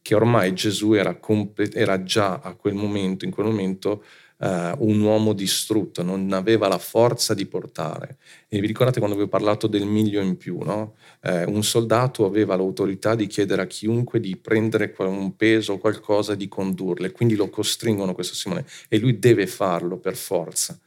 che 0.00 0.14
ormai 0.14 0.54
Gesù 0.54 0.94
era, 0.94 1.16
complet- 1.16 1.76
era 1.76 2.02
già 2.04 2.40
a 2.42 2.54
quel 2.54 2.72
momento, 2.72 3.26
in 3.26 3.32
quel 3.32 3.44
momento, 3.44 4.02
Uh, 4.44 4.76
un 4.86 5.00
uomo 5.00 5.32
distrutto, 5.32 6.02
non 6.02 6.30
aveva 6.34 6.68
la 6.68 6.76
forza 6.76 7.32
di 7.32 7.46
portare. 7.46 8.18
E 8.46 8.60
vi 8.60 8.66
ricordate 8.66 8.98
quando 8.98 9.16
vi 9.16 9.22
ho 9.22 9.28
parlato 9.28 9.66
del 9.66 9.86
miglio 9.86 10.20
in 10.20 10.36
più, 10.36 10.58
no? 10.58 10.96
uh, 11.22 11.50
un 11.50 11.62
soldato 11.64 12.26
aveva 12.26 12.54
l'autorità 12.54 13.14
di 13.14 13.26
chiedere 13.26 13.62
a 13.62 13.66
chiunque 13.66 14.20
di 14.20 14.36
prendere 14.36 14.92
un 14.98 15.34
peso 15.34 15.72
o 15.72 15.78
qualcosa 15.78 16.34
e 16.34 16.36
di 16.36 16.48
condurle, 16.48 17.12
quindi 17.12 17.36
lo 17.36 17.48
costringono 17.48 18.12
questo 18.12 18.34
Simone 18.34 18.66
e 18.88 18.98
lui 18.98 19.18
deve 19.18 19.46
farlo 19.46 19.96
per 19.96 20.14
forza 20.14 20.78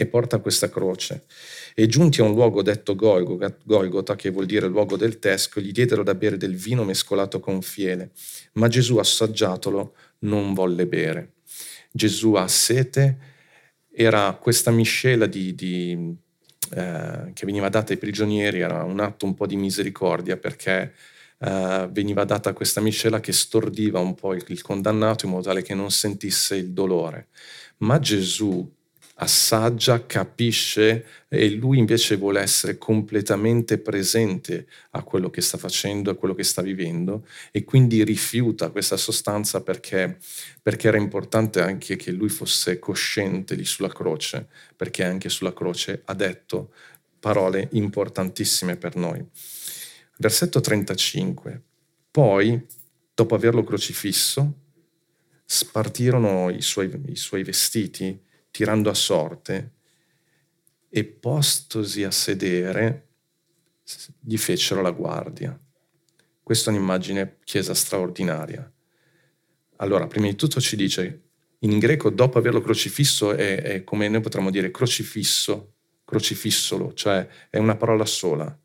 e 0.00 0.06
porta 0.06 0.38
questa 0.38 0.70
croce. 0.70 1.26
E 1.74 1.86
giunti 1.86 2.20
a 2.20 2.24
un 2.24 2.32
luogo 2.32 2.62
detto 2.62 2.94
Golgota, 2.96 4.16
che 4.16 4.30
vuol 4.30 4.46
dire 4.46 4.66
luogo 4.66 4.96
del 4.96 5.18
tesco, 5.18 5.60
gli 5.60 5.72
diedero 5.72 6.02
da 6.02 6.14
bere 6.14 6.38
del 6.38 6.56
vino 6.56 6.84
mescolato 6.84 7.38
con 7.38 7.60
fiele, 7.60 8.12
ma 8.54 8.68
Gesù 8.68 8.96
assaggiatolo 8.96 9.94
non 10.20 10.54
volle 10.54 10.86
bere. 10.86 11.34
Gesù 11.90 12.34
ha 12.34 12.46
sete, 12.48 13.18
era 13.92 14.32
questa 14.40 14.70
miscela 14.70 15.26
di, 15.26 15.54
di, 15.54 16.16
eh, 16.74 17.32
che 17.32 17.46
veniva 17.46 17.68
data 17.68 17.92
ai 17.92 17.98
prigionieri, 17.98 18.60
era 18.60 18.84
un 18.84 19.00
atto 19.00 19.26
un 19.26 19.34
po' 19.34 19.46
di 19.46 19.56
misericordia 19.56 20.36
perché 20.36 20.94
eh, 21.38 21.88
veniva 21.90 22.24
data 22.24 22.52
questa 22.52 22.80
miscela 22.80 23.20
che 23.20 23.32
stordiva 23.32 23.98
un 23.98 24.14
po' 24.14 24.34
il, 24.34 24.44
il 24.48 24.62
condannato 24.62 25.24
in 25.26 25.32
modo 25.32 25.44
tale 25.44 25.62
che 25.62 25.74
non 25.74 25.90
sentisse 25.90 26.56
il 26.56 26.72
dolore. 26.72 27.28
Ma 27.78 27.98
Gesù 27.98 28.70
assaggia, 29.22 30.06
capisce 30.06 31.04
e 31.28 31.50
lui 31.50 31.78
invece 31.78 32.16
vuole 32.16 32.40
essere 32.40 32.78
completamente 32.78 33.78
presente 33.78 34.66
a 34.92 35.02
quello 35.02 35.28
che 35.28 35.42
sta 35.42 35.58
facendo, 35.58 36.10
a 36.10 36.14
quello 36.14 36.34
che 36.34 36.42
sta 36.42 36.62
vivendo 36.62 37.26
e 37.50 37.64
quindi 37.64 38.02
rifiuta 38.02 38.70
questa 38.70 38.96
sostanza 38.96 39.62
perché, 39.62 40.18
perché 40.62 40.88
era 40.88 40.96
importante 40.96 41.60
anche 41.60 41.96
che 41.96 42.12
lui 42.12 42.30
fosse 42.30 42.78
cosciente 42.78 43.54
lì 43.54 43.64
sulla 43.64 43.88
croce, 43.88 44.48
perché 44.74 45.04
anche 45.04 45.28
sulla 45.28 45.52
croce 45.52 46.00
ha 46.06 46.14
detto 46.14 46.72
parole 47.18 47.68
importantissime 47.72 48.76
per 48.76 48.96
noi. 48.96 49.22
Versetto 50.16 50.60
35. 50.60 51.62
Poi, 52.10 52.66
dopo 53.14 53.34
averlo 53.34 53.64
crocifisso, 53.64 54.54
spartirono 55.44 56.48
i 56.48 56.62
suoi, 56.62 56.90
i 57.08 57.16
suoi 57.16 57.42
vestiti 57.42 58.28
tirando 58.50 58.90
a 58.90 58.94
sorte, 58.94 59.72
e 60.88 61.04
postosi 61.04 62.02
a 62.02 62.10
sedere, 62.10 63.08
gli 64.20 64.36
fecero 64.36 64.82
la 64.82 64.90
guardia. 64.90 65.58
Questa 66.42 66.70
è 66.70 66.74
un'immagine 66.74 67.38
chiesa 67.44 67.74
straordinaria. 67.74 68.70
Allora, 69.76 70.06
prima 70.06 70.26
di 70.26 70.34
tutto 70.34 70.60
ci 70.60 70.76
dice, 70.76 71.22
in 71.60 71.78
greco 71.78 72.10
dopo 72.10 72.38
averlo 72.38 72.60
crocifisso 72.60 73.32
è, 73.32 73.62
è 73.62 73.84
come 73.84 74.08
noi 74.08 74.20
potremmo 74.20 74.50
dire 74.50 74.70
crocifisso, 74.70 75.74
crocifissolo, 76.04 76.92
cioè 76.94 77.26
è 77.48 77.58
una 77.58 77.76
parola 77.76 78.04
sola. 78.04 78.58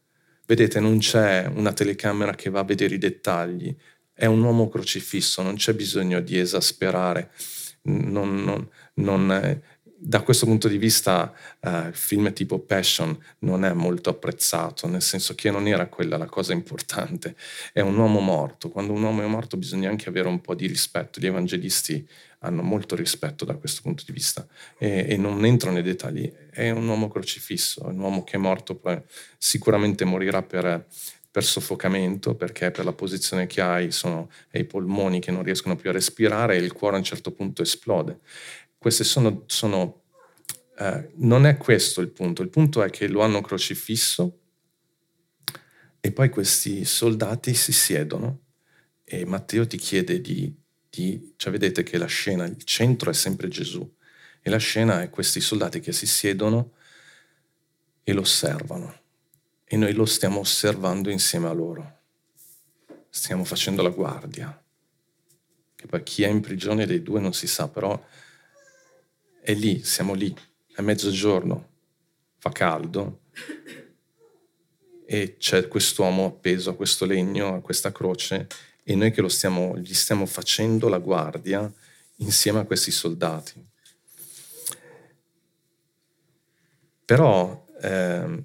Vedete, 0.47 0.79
non 0.79 0.99
c'è 0.99 1.45
una 1.45 1.73
telecamera 1.73 2.35
che 2.35 2.49
va 2.49 2.59
a 2.59 2.63
vedere 2.63 2.95
i 2.95 2.99
dettagli, 2.99 3.75
è 4.13 4.25
un 4.25 4.41
uomo 4.41 4.69
crocifisso, 4.69 5.41
non 5.41 5.55
c'è 5.55 5.73
bisogno 5.73 6.21
di 6.21 6.37
esasperare, 6.37 7.31
non, 7.83 8.43
non, 8.43 8.67
non, 8.95 9.61
da 10.07 10.21
questo 10.21 10.45
punto 10.45 10.67
di 10.67 10.77
vista 10.77 11.33
uh, 11.62 11.91
film 11.91 12.31
tipo 12.31 12.59
Passion 12.59 13.17
non 13.39 13.65
è 13.65 13.74
molto 13.74 14.12
apprezzato, 14.12 14.88
nel 14.88 15.01
senso 15.01 15.33
che 15.33 15.50
non 15.50 15.67
era 15.67 15.88
quella 15.88 16.15
la 16.15 16.27
cosa 16.27 16.53
importante, 16.53 17.35
è 17.74 17.81
un 17.81 17.97
uomo 17.97 18.19
morto, 18.19 18.69
quando 18.69 18.93
un 18.93 19.01
uomo 19.01 19.24
è 19.24 19.25
morto 19.25 19.57
bisogna 19.57 19.89
anche 19.89 20.07
avere 20.07 20.27
un 20.27 20.41
po' 20.41 20.53
di 20.53 20.67
rispetto, 20.67 21.19
gli 21.19 21.25
evangelisti 21.25 22.07
hanno 22.39 22.62
molto 22.62 22.95
rispetto 22.95 23.45
da 23.45 23.55
questo 23.55 23.81
punto 23.81 24.03
di 24.05 24.12
vista. 24.13 24.45
E, 24.77 25.07
e 25.09 25.17
non 25.17 25.43
entro 25.43 25.71
nei 25.71 25.81
dettagli, 25.81 26.31
è 26.51 26.69
un 26.69 26.88
uomo 26.88 27.07
crocifisso, 27.07 27.85
è 27.85 27.88
un 27.88 28.00
uomo 28.00 28.24
che 28.24 28.35
è 28.35 28.39
morto, 28.39 28.79
sicuramente 29.39 30.05
morirà 30.05 30.43
per, 30.43 30.85
per 31.31 31.43
soffocamento, 31.43 32.35
perché 32.35 32.69
per 32.69 32.85
la 32.85 32.93
posizione 32.93 33.47
che 33.47 33.62
hai 33.62 33.91
sono 33.91 34.29
i 34.51 34.65
polmoni 34.65 35.19
che 35.19 35.31
non 35.31 35.41
riescono 35.41 35.75
più 35.75 35.89
a 35.89 35.93
respirare 35.93 36.55
e 36.55 36.59
il 36.59 36.74
cuore 36.74 36.95
a 36.95 37.00
un 37.00 37.03
certo 37.03 37.31
punto 37.31 37.63
esplode. 37.63 38.19
Queste 38.85 39.03
sono, 39.03 39.45
sono 39.47 40.03
eh, 40.77 41.09
non 41.15 41.47
è 41.47 41.57
questo 41.57 42.01
il 42.01 42.09
punto, 42.09 42.43
il 42.43 42.49
punto 42.49 42.83
è 42.83 42.91
che 42.91 43.07
lo 43.07 43.21
hanno 43.21 43.41
crocifisso 43.41 44.41
e 45.99 46.11
poi 46.11 46.29
questi 46.29 46.85
soldati 46.85 47.55
si 47.55 47.71
siedono 47.71 48.41
e 49.03 49.25
Matteo 49.25 49.65
ti 49.65 49.77
chiede 49.77 50.21
di, 50.21 50.55
di 50.87 51.33
cioè 51.35 51.51
vedete 51.51 51.81
che 51.81 51.97
la 51.97 52.05
scena, 52.05 52.45
il 52.45 52.61
centro 52.61 53.09
è 53.09 53.13
sempre 53.15 53.47
Gesù 53.47 53.91
e 54.39 54.49
la 54.51 54.57
scena 54.57 55.01
è 55.01 55.09
questi 55.09 55.41
soldati 55.41 55.79
che 55.79 55.91
si 55.91 56.05
siedono 56.05 56.73
e 58.03 58.13
lo 58.13 58.21
osservano 58.21 58.99
e 59.63 59.77
noi 59.77 59.93
lo 59.93 60.05
stiamo 60.05 60.41
osservando 60.41 61.09
insieme 61.09 61.47
a 61.47 61.53
loro. 61.53 62.01
Stiamo 63.09 63.45
facendo 63.45 63.81
la 63.81 63.89
guardia. 63.89 64.63
Che 65.73 65.87
poi 65.87 66.03
chi 66.03 66.21
è 66.21 66.27
in 66.27 66.41
prigione 66.41 66.85
dei 66.85 67.01
due 67.01 67.19
non 67.19 67.33
si 67.33 67.47
sa, 67.47 67.67
però 67.67 67.99
è 69.45 69.53
lì, 69.53 69.83
siamo 69.83 70.15
lì, 70.15 70.35
è 70.73 70.81
mezzogiorno, 70.81 71.69
fa 72.39 72.49
caldo 72.49 73.19
e 75.05 75.35
c'è 75.37 75.67
quest'uomo 75.67 76.25
appeso 76.25 76.71
a 76.71 76.75
questo 76.75 77.05
legno, 77.05 77.53
a 77.53 77.61
questa 77.61 77.91
croce 77.91 78.47
e 78.83 78.95
noi 78.95 79.11
che 79.11 79.21
lo 79.21 79.29
stiamo, 79.29 79.77
gli 79.77 79.93
stiamo 79.93 80.25
facendo 80.25 80.87
la 80.89 80.97
guardia 80.97 81.71
insieme 82.15 82.57
a 82.57 82.65
questi 82.65 82.89
soldati. 82.89 83.63
Però, 87.05 87.67
eh, 87.83 88.43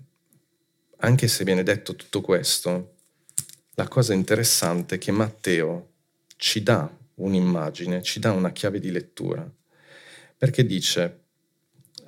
anche 0.98 1.28
se 1.28 1.44
viene 1.44 1.62
detto 1.62 1.96
tutto 1.96 2.20
questo, 2.20 2.96
la 3.72 3.88
cosa 3.88 4.12
interessante 4.12 4.96
è 4.96 4.98
che 4.98 5.12
Matteo 5.12 5.92
ci 6.36 6.62
dà 6.62 6.94
un'immagine, 7.14 8.02
ci 8.02 8.20
dà 8.20 8.32
una 8.32 8.52
chiave 8.52 8.80
di 8.80 8.90
lettura 8.90 9.50
perché 10.40 10.64
dice, 10.64 11.24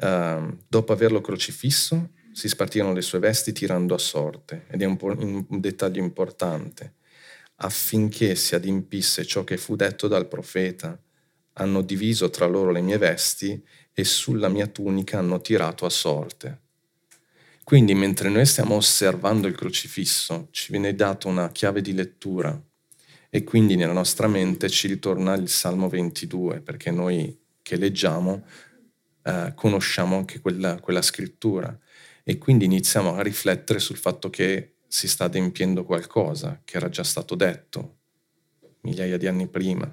uh, 0.01 0.57
dopo 0.67 0.93
averlo 0.95 1.21
crocifisso, 1.21 2.13
si 2.33 2.49
spartirono 2.49 2.95
le 2.95 3.03
sue 3.03 3.19
vesti 3.19 3.53
tirando 3.53 3.93
a 3.93 3.99
sorte, 3.99 4.65
ed 4.71 4.81
è 4.81 4.87
un, 4.87 4.97
un 5.49 5.61
dettaglio 5.61 6.03
importante, 6.03 6.95
affinché 7.57 8.35
si 8.35 8.55
adempisse 8.55 9.27
ciò 9.27 9.45
che 9.45 9.59
fu 9.59 9.77
detto 9.77 10.09
dal 10.09 10.29
profeta, 10.29 10.99
hanno 11.53 11.83
diviso 11.83 12.31
tra 12.31 12.47
loro 12.47 12.71
le 12.71 12.81
mie 12.81 12.97
vesti 12.97 13.63
e 13.93 14.03
sulla 14.03 14.49
mia 14.49 14.67
tunica 14.67 15.19
hanno 15.19 15.43
tirato 15.43 15.85
a 15.85 15.91
sorte. 15.91 16.61
Quindi 17.63 17.93
mentre 17.93 18.31
noi 18.31 18.47
stiamo 18.47 18.77
osservando 18.77 19.47
il 19.47 19.55
crocifisso, 19.55 20.49
ci 20.53 20.73
viene 20.73 20.95
data 20.95 21.29
una 21.29 21.53
chiave 21.53 21.83
di 21.83 21.93
lettura. 21.93 22.59
E 23.29 23.45
quindi 23.45 23.77
nella 23.77 23.93
nostra 23.93 24.27
mente 24.27 24.71
ci 24.71 24.89
ritorna 24.89 25.35
il 25.35 25.51
Salmo 25.51 25.91
22, 25.91 26.63
perché 26.63 26.91
noi 26.91 27.39
che 27.73 27.79
leggiamo 27.79 28.45
eh, 29.23 29.53
conosciamo 29.55 30.17
anche 30.19 30.41
quella, 30.41 30.79
quella 30.79 31.01
scrittura 31.01 31.77
e 32.23 32.37
quindi 32.37 32.67
iniziamo 32.67 33.15
a 33.15 33.23
riflettere 33.23 33.79
sul 33.79 33.97
fatto 33.97 34.29
che 34.29 34.75
si 34.87 35.09
sta 35.09 35.25
adempiendo 35.25 35.83
qualcosa 35.85 36.61
che 36.65 36.77
era 36.77 36.91
già 36.91 37.03
stato 37.03 37.35
detto 37.35 37.97
migliaia 38.83 39.17
di 39.17 39.27
anni 39.27 39.49
prima. 39.49 39.91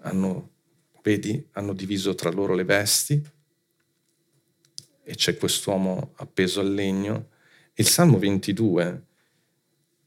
Hanno, 0.00 0.50
vedi, 1.02 1.46
hanno 1.52 1.74
diviso 1.74 2.14
tra 2.14 2.30
loro 2.30 2.54
le 2.54 2.64
vesti 2.64 3.22
e 5.02 5.14
c'è 5.14 5.36
quest'uomo 5.36 6.12
appeso 6.16 6.60
al 6.60 6.72
legno. 6.72 7.28
Il 7.74 7.86
Salmo 7.86 8.18
22, 8.18 9.04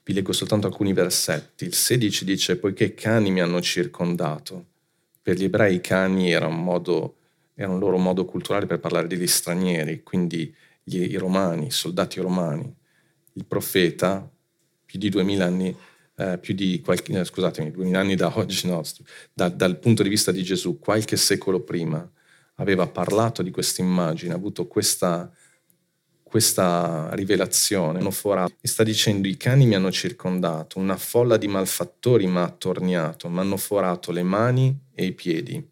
vi 0.03 0.13
leggo 0.13 0.31
soltanto 0.31 0.65
alcuni 0.65 0.93
versetti, 0.93 1.65
il 1.65 1.75
16 1.75 2.25
dice, 2.25 2.57
poiché 2.57 2.95
cani 2.95 3.29
mi 3.29 3.41
hanno 3.41 3.61
circondato. 3.61 4.68
Per 5.29 5.37
gli 5.37 5.43
ebrei 5.43 5.75
i 5.75 5.79
cani 5.79 6.31
era 6.31 6.47
un, 6.47 6.63
modo, 6.63 7.17
era 7.53 7.69
un 7.69 7.77
loro 7.77 7.99
modo 7.99 8.25
culturale 8.25 8.65
per 8.65 8.79
parlare 8.79 9.05
degli 9.05 9.27
stranieri, 9.27 10.01
quindi 10.01 10.51
gli, 10.81 11.03
i 11.03 11.17
romani, 11.17 11.67
i 11.67 11.71
soldati 11.71 12.19
romani. 12.19 12.75
Il 13.33 13.45
profeta, 13.45 14.27
più 14.83 14.97
di 14.97 15.09
duemila 15.09 15.45
anni, 15.45 15.77
eh, 16.15 16.39
più 16.39 16.55
di 16.55 16.81
qualche, 16.81 17.13
eh, 17.13 17.23
scusatemi, 17.23 17.69
duemila 17.69 17.99
anni 17.99 18.15
da 18.15 18.35
oggi, 18.35 18.65
no, 18.67 18.81
da, 19.31 19.49
dal 19.49 19.77
punto 19.77 20.01
di 20.01 20.09
vista 20.09 20.31
di 20.31 20.41
Gesù, 20.41 20.79
qualche 20.79 21.15
secolo 21.15 21.59
prima, 21.59 22.11
aveva 22.55 22.87
parlato 22.87 23.43
di 23.43 23.51
questa 23.51 23.83
immagine, 23.83 24.33
ha 24.33 24.35
avuto 24.35 24.65
questa, 24.65 25.31
questa 26.29 27.09
rivelazione, 27.13 27.99
e 27.99 28.67
sta 28.67 28.83
dicendo 28.83 29.27
i 29.27 29.35
cani 29.35 29.65
mi 29.65 29.73
hanno 29.73 29.91
circondato, 29.91 30.77
una 30.77 30.95
folla 30.95 31.37
di 31.37 31.47
malfattori 31.47 32.27
mi 32.27 32.37
ha 32.37 32.43
attorniato, 32.43 33.27
mi 33.29 33.39
hanno 33.39 33.57
forato 33.57 34.11
le 34.11 34.21
mani 34.21 34.77
e 34.93 35.05
i 35.05 35.13
piedi. 35.13 35.67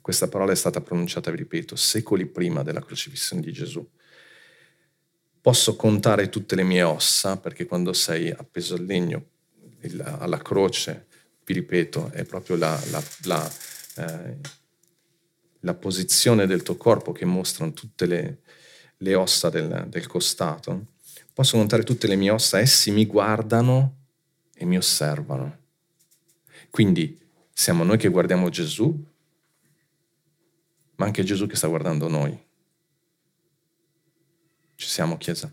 Questa 0.00 0.28
parola 0.28 0.52
è 0.52 0.54
stata 0.54 0.80
pronunciata, 0.80 1.32
vi 1.32 1.38
ripeto, 1.38 1.74
secoli 1.74 2.26
prima 2.26 2.62
della 2.62 2.80
crocifissione 2.80 3.42
di 3.42 3.52
Gesù. 3.52 3.86
Posso 5.40 5.74
contare 5.74 6.28
tutte 6.28 6.54
le 6.54 6.62
mie 6.62 6.82
ossa, 6.82 7.36
perché 7.36 7.66
quando 7.66 7.92
sei 7.92 8.30
appeso 8.30 8.76
al 8.76 8.84
legno, 8.84 9.24
alla 10.02 10.38
croce, 10.38 11.06
vi 11.44 11.52
ripeto, 11.54 12.10
è 12.12 12.24
proprio 12.24 12.56
la, 12.56 12.80
la, 12.90 13.02
la 13.24 13.52
eh, 13.96 14.58
la 15.60 15.74
posizione 15.74 16.46
del 16.46 16.62
tuo 16.62 16.76
corpo 16.76 17.12
che 17.12 17.24
mostrano 17.24 17.72
tutte 17.72 18.06
le, 18.06 18.38
le 19.00 19.14
ossa 19.14 19.50
del, 19.50 19.86
del, 19.88 20.06
costato, 20.06 20.86
posso 21.32 21.56
contare 21.56 21.82
tutte 21.82 22.06
le 22.06 22.16
mie 22.16 22.30
ossa, 22.30 22.58
essi 22.58 22.90
mi 22.90 23.06
guardano 23.06 23.96
e 24.54 24.64
mi 24.64 24.76
osservano. 24.76 25.58
Quindi 26.70 27.18
siamo 27.52 27.84
noi 27.84 27.98
che 27.98 28.08
guardiamo 28.08 28.48
Gesù, 28.48 29.06
ma 30.96 31.04
anche 31.04 31.24
Gesù 31.24 31.46
che 31.46 31.56
sta 31.56 31.68
guardando 31.68 32.08
noi. 32.08 32.38
Ci 34.74 34.86
siamo, 34.86 35.18
Chiesa. 35.18 35.52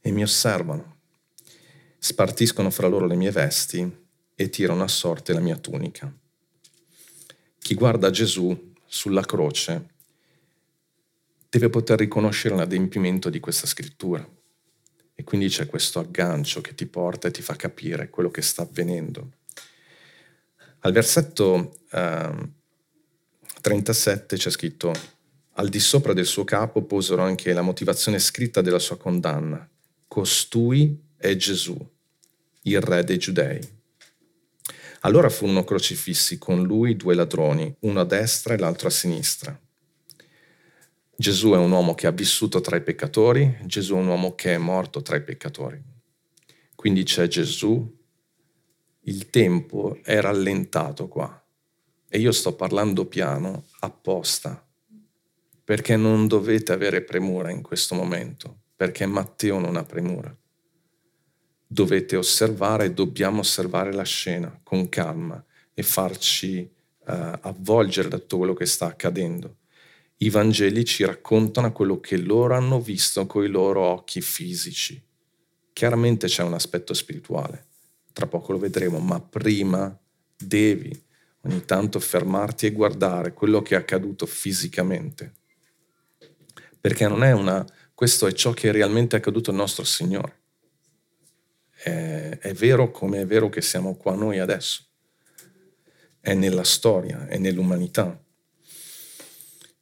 E 0.00 0.10
mi 0.10 0.22
osservano, 0.22 0.96
spartiscono 1.98 2.70
fra 2.70 2.88
loro 2.88 3.06
le 3.06 3.16
mie 3.16 3.30
vesti 3.30 4.06
e 4.34 4.48
tirano 4.48 4.82
a 4.82 4.88
sorte 4.88 5.32
la 5.32 5.40
mia 5.40 5.56
tunica 5.56 6.12
chi 7.68 7.74
guarda 7.74 8.08
Gesù 8.08 8.72
sulla 8.86 9.20
croce 9.20 9.88
deve 11.48 11.70
poter 11.70 11.98
riconoscere 11.98 12.56
l'adempimento 12.56 13.30
di 13.30 13.40
questa 13.40 13.66
scrittura. 13.66 14.26
E 15.14 15.24
quindi 15.24 15.48
c'è 15.48 15.66
questo 15.66 15.98
aggancio 15.98 16.60
che 16.60 16.74
ti 16.74 16.86
porta 16.86 17.28
e 17.28 17.30
ti 17.30 17.42
fa 17.42 17.56
capire 17.56 18.10
quello 18.10 18.30
che 18.30 18.42
sta 18.42 18.62
avvenendo. 18.62 19.32
Al 20.80 20.92
versetto 20.92 21.74
eh, 21.90 22.50
37 23.60 24.36
c'è 24.36 24.50
scritto, 24.50 24.92
al 25.54 25.68
di 25.68 25.80
sopra 25.80 26.12
del 26.12 26.26
suo 26.26 26.44
capo 26.44 26.84
posero 26.84 27.22
anche 27.22 27.52
la 27.52 27.62
motivazione 27.62 28.20
scritta 28.20 28.60
della 28.60 28.78
sua 28.78 28.96
condanna. 28.96 29.68
Costui 30.06 31.02
è 31.16 31.34
Gesù, 31.34 31.76
il 32.62 32.80
re 32.80 33.02
dei 33.02 33.18
giudei. 33.18 33.76
Allora 35.00 35.28
furono 35.28 35.64
crocifissi 35.64 36.38
con 36.38 36.62
lui 36.62 36.96
due 36.96 37.14
ladroni, 37.14 37.74
uno 37.80 38.00
a 38.00 38.04
destra 38.04 38.54
e 38.54 38.58
l'altro 38.58 38.86
a 38.86 38.92
sinistra. 38.92 39.60
Gesù 41.20 41.50
è 41.50 41.56
un 41.56 41.72
uomo 41.72 41.94
che 41.94 42.06
ha 42.06 42.12
vissuto 42.12 42.60
tra 42.60 42.76
i 42.76 42.82
peccatori, 42.82 43.58
Gesù 43.64 43.94
è 43.94 43.98
un 43.98 44.06
uomo 44.06 44.36
che 44.36 44.54
è 44.54 44.58
morto 44.58 45.02
tra 45.02 45.16
i 45.16 45.22
peccatori. 45.24 45.82
Quindi 46.76 47.02
c'è 47.02 47.26
Gesù, 47.26 47.92
il 49.00 49.28
tempo 49.30 49.98
è 50.04 50.20
rallentato 50.20 51.08
qua 51.08 51.44
e 52.08 52.18
io 52.18 52.30
sto 52.30 52.54
parlando 52.54 53.06
piano 53.06 53.64
apposta 53.80 54.64
perché 55.64 55.96
non 55.96 56.28
dovete 56.28 56.72
avere 56.72 57.02
premura 57.02 57.50
in 57.50 57.62
questo 57.62 57.96
momento, 57.96 58.60
perché 58.76 59.04
Matteo 59.06 59.58
non 59.58 59.76
ha 59.76 59.82
premura 59.82 60.32
dovete 61.68 62.16
osservare, 62.16 62.94
dobbiamo 62.94 63.40
osservare 63.40 63.92
la 63.92 64.02
scena 64.02 64.58
con 64.62 64.88
calma 64.88 65.44
e 65.74 65.82
farci 65.82 66.60
uh, 66.60 67.12
avvolgere 67.40 68.08
da 68.08 68.18
tutto 68.18 68.38
quello 68.38 68.54
che 68.54 68.64
sta 68.64 68.86
accadendo. 68.86 69.57
I 70.18 70.30
Vangeli 70.30 70.84
ci 70.84 71.04
raccontano 71.04 71.72
quello 71.72 72.00
che 72.00 72.16
loro 72.16 72.54
hanno 72.54 72.80
visto 72.80 73.26
con 73.26 73.44
i 73.44 73.48
loro 73.48 73.82
occhi 73.82 74.20
fisici. 74.20 75.00
Chiaramente 75.72 76.26
c'è 76.26 76.42
un 76.42 76.54
aspetto 76.54 76.92
spirituale, 76.92 77.66
tra 78.12 78.26
poco 78.26 78.52
lo 78.52 78.58
vedremo, 78.58 78.98
ma 78.98 79.20
prima 79.20 79.96
devi 80.36 81.04
ogni 81.42 81.64
tanto 81.64 82.00
fermarti 82.00 82.66
e 82.66 82.72
guardare 82.72 83.32
quello 83.32 83.62
che 83.62 83.74
è 83.74 83.78
accaduto 83.78 84.26
fisicamente. 84.26 85.34
Perché 86.80 87.06
non 87.06 87.22
è 87.22 87.32
una... 87.32 87.64
questo 87.94 88.26
è 88.26 88.32
ciò 88.32 88.52
che 88.52 88.68
è 88.68 88.72
realmente 88.72 89.16
accaduto 89.16 89.50
al 89.50 89.56
nostro 89.56 89.84
Signore 89.84 90.38
è, 91.82 92.38
è 92.40 92.52
vero 92.54 92.90
come 92.90 93.20
è 93.20 93.26
vero 93.26 93.48
che 93.48 93.60
siamo 93.60 93.96
qua 93.96 94.14
noi 94.14 94.38
adesso. 94.38 94.84
È 96.20 96.34
nella 96.34 96.64
storia, 96.64 97.26
è 97.26 97.38
nell'umanità. 97.38 98.20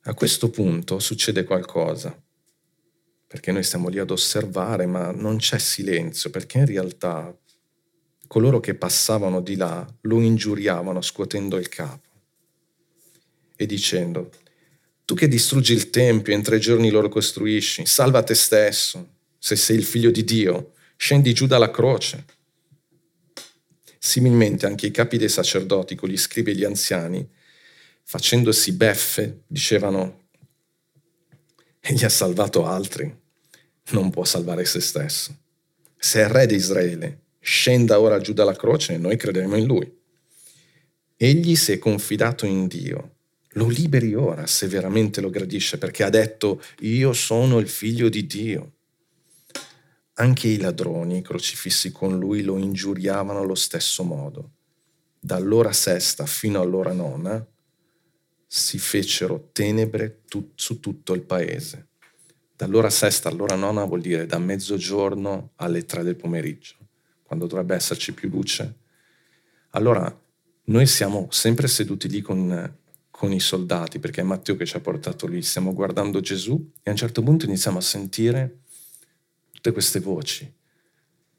A 0.08 0.14
questo 0.14 0.50
punto 0.50 1.00
succede 1.00 1.42
qualcosa, 1.42 2.16
perché 3.26 3.50
noi 3.50 3.64
stiamo 3.64 3.88
lì 3.88 3.98
ad 3.98 4.12
osservare, 4.12 4.86
ma 4.86 5.10
non 5.10 5.38
c'è 5.38 5.58
silenzio, 5.58 6.30
perché 6.30 6.58
in 6.58 6.66
realtà 6.66 7.36
coloro 8.28 8.60
che 8.60 8.76
passavano 8.76 9.40
di 9.40 9.56
là 9.56 9.84
lo 10.02 10.20
ingiuriavano 10.20 11.00
scuotendo 11.00 11.56
il 11.56 11.68
capo 11.68 12.08
e 13.56 13.66
dicendo, 13.66 14.30
tu 15.04 15.16
che 15.16 15.26
distruggi 15.26 15.72
il 15.72 15.90
Tempio 15.90 16.32
e 16.32 16.36
in 16.36 16.42
tre 16.44 16.60
giorni 16.60 16.90
lo 16.90 17.02
ricostruisci, 17.02 17.84
salva 17.84 18.22
te 18.22 18.34
stesso, 18.34 19.14
se 19.38 19.56
sei 19.56 19.76
il 19.76 19.84
figlio 19.84 20.12
di 20.12 20.22
Dio, 20.22 20.74
scendi 20.96 21.32
giù 21.34 21.46
dalla 21.46 21.72
croce. 21.72 22.24
Similmente 23.98 24.66
anche 24.66 24.86
i 24.86 24.92
capi 24.92 25.16
dei 25.16 25.28
sacerdoti 25.28 25.96
con 25.96 26.08
gli 26.08 26.16
scribi 26.16 26.52
e 26.52 26.54
gli 26.54 26.64
anziani, 26.64 27.28
facendosi 28.08 28.72
beffe, 28.72 29.42
dicevano, 29.48 30.28
egli 31.80 32.04
ha 32.04 32.08
salvato 32.08 32.64
altri, 32.64 33.12
non 33.90 34.10
può 34.10 34.24
salvare 34.24 34.64
se 34.64 34.80
stesso. 34.80 35.36
Se 35.98 36.22
è 36.22 36.28
re 36.28 36.46
di 36.46 36.54
Israele, 36.54 37.22
scenda 37.40 37.98
ora 37.98 38.20
giù 38.20 38.32
dalla 38.32 38.54
croce 38.54 38.94
e 38.94 38.98
noi 38.98 39.16
crederemo 39.16 39.56
in 39.56 39.66
lui. 39.66 39.92
Egli 41.16 41.56
si 41.56 41.72
è 41.72 41.78
confidato 41.78 42.46
in 42.46 42.68
Dio. 42.68 43.16
Lo 43.54 43.66
liberi 43.66 44.14
ora 44.14 44.46
se 44.46 44.68
veramente 44.68 45.20
lo 45.20 45.30
gradisce, 45.30 45.76
perché 45.76 46.04
ha 46.04 46.10
detto 46.10 46.62
io 46.80 47.12
sono 47.12 47.58
il 47.58 47.68
figlio 47.68 48.08
di 48.08 48.24
Dio. 48.24 48.74
Anche 50.14 50.46
i 50.46 50.58
ladroni 50.58 51.22
crocifissi 51.22 51.90
con 51.90 52.18
lui 52.18 52.42
lo 52.42 52.56
ingiuriavano 52.56 53.40
allo 53.40 53.56
stesso 53.56 54.04
modo. 54.04 54.52
Dall'ora 55.18 55.72
sesta 55.72 56.24
fino 56.24 56.60
all'ora 56.60 56.92
nona 56.92 57.44
si 58.46 58.78
fecero 58.78 59.50
tenebre 59.52 60.22
tu- 60.28 60.52
su 60.54 60.80
tutto 60.80 61.14
il 61.14 61.22
paese. 61.22 61.88
Dall'ora 62.56 62.88
sesta 62.88 63.28
all'ora 63.28 63.54
nona 63.54 63.84
vuol 63.84 64.00
dire 64.00 64.24
da 64.24 64.38
mezzogiorno 64.38 65.50
alle 65.56 65.84
tre 65.84 66.02
del 66.02 66.16
pomeriggio, 66.16 66.76
quando 67.22 67.46
dovrebbe 67.46 67.74
esserci 67.74 68.14
più 68.14 68.30
luce. 68.30 68.76
Allora 69.70 70.24
noi 70.64 70.86
siamo 70.86 71.28
sempre 71.30 71.68
seduti 71.68 72.08
lì 72.08 72.22
con, 72.22 72.78
con 73.10 73.32
i 73.32 73.40
soldati, 73.40 73.98
perché 73.98 74.22
è 74.22 74.24
Matteo 74.24 74.56
che 74.56 74.64
ci 74.64 74.76
ha 74.76 74.80
portato 74.80 75.26
lì, 75.26 75.42
stiamo 75.42 75.74
guardando 75.74 76.20
Gesù 76.20 76.72
e 76.82 76.88
a 76.88 76.92
un 76.92 76.96
certo 76.96 77.22
punto 77.22 77.44
iniziamo 77.44 77.78
a 77.78 77.82
sentire 77.82 78.60
tutte 79.52 79.72
queste 79.72 80.00
voci. 80.00 80.50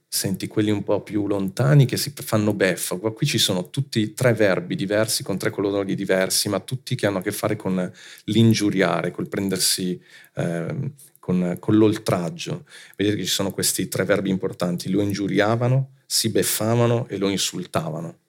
Senti 0.09 0.47
quelli 0.47 0.71
un 0.71 0.83
po' 0.83 1.01
più 1.01 1.27
lontani 1.27 1.85
che 1.85 1.97
si 1.97 2.13
fanno 2.15 2.53
beffa. 2.53 2.95
Qui 2.95 3.25
ci 3.25 3.37
sono 3.37 3.69
tutti 3.69 4.13
tre 4.13 4.33
verbi 4.33 4.75
diversi 4.75 5.21
con 5.21 5.37
tre 5.37 5.49
colori 5.49 5.95
diversi, 5.95 6.47
ma 6.47 6.61
tutti 6.61 6.95
che 6.95 7.05
hanno 7.05 7.17
a 7.17 7.21
che 7.21 7.33
fare 7.33 7.57
con 7.57 7.91
l'ingiuriare, 8.25 9.11
col 9.11 9.27
prendersi, 9.27 10.01
eh, 10.35 10.91
con, 11.19 11.57
con 11.59 11.75
l'oltraggio. 11.75 12.65
Vedete 12.95 13.17
che 13.17 13.25
ci 13.25 13.31
sono 13.31 13.51
questi 13.51 13.89
tre 13.89 14.05
verbi 14.05 14.29
importanti. 14.29 14.89
Lo 14.89 15.01
ingiuriavano, 15.01 15.95
si 16.05 16.29
beffavano 16.29 17.05
e 17.09 17.17
lo 17.17 17.27
insultavano. 17.27 18.19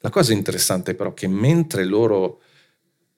La 0.00 0.10
cosa 0.10 0.32
interessante 0.32 0.94
però 0.94 1.10
è 1.10 1.14
che 1.14 1.26
mentre 1.26 1.84
loro 1.84 2.42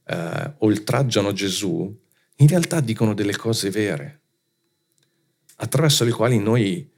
eh, 0.07 0.55
oltraggiano 0.59 1.33
Gesù, 1.33 1.95
in 2.37 2.49
realtà 2.49 2.81
dicono 2.81 3.13
delle 3.13 3.37
cose 3.37 3.71
vere, 3.71 4.21
attraverso 5.57 6.05
le 6.05 6.13
quali 6.13 6.39
noi 6.39 6.95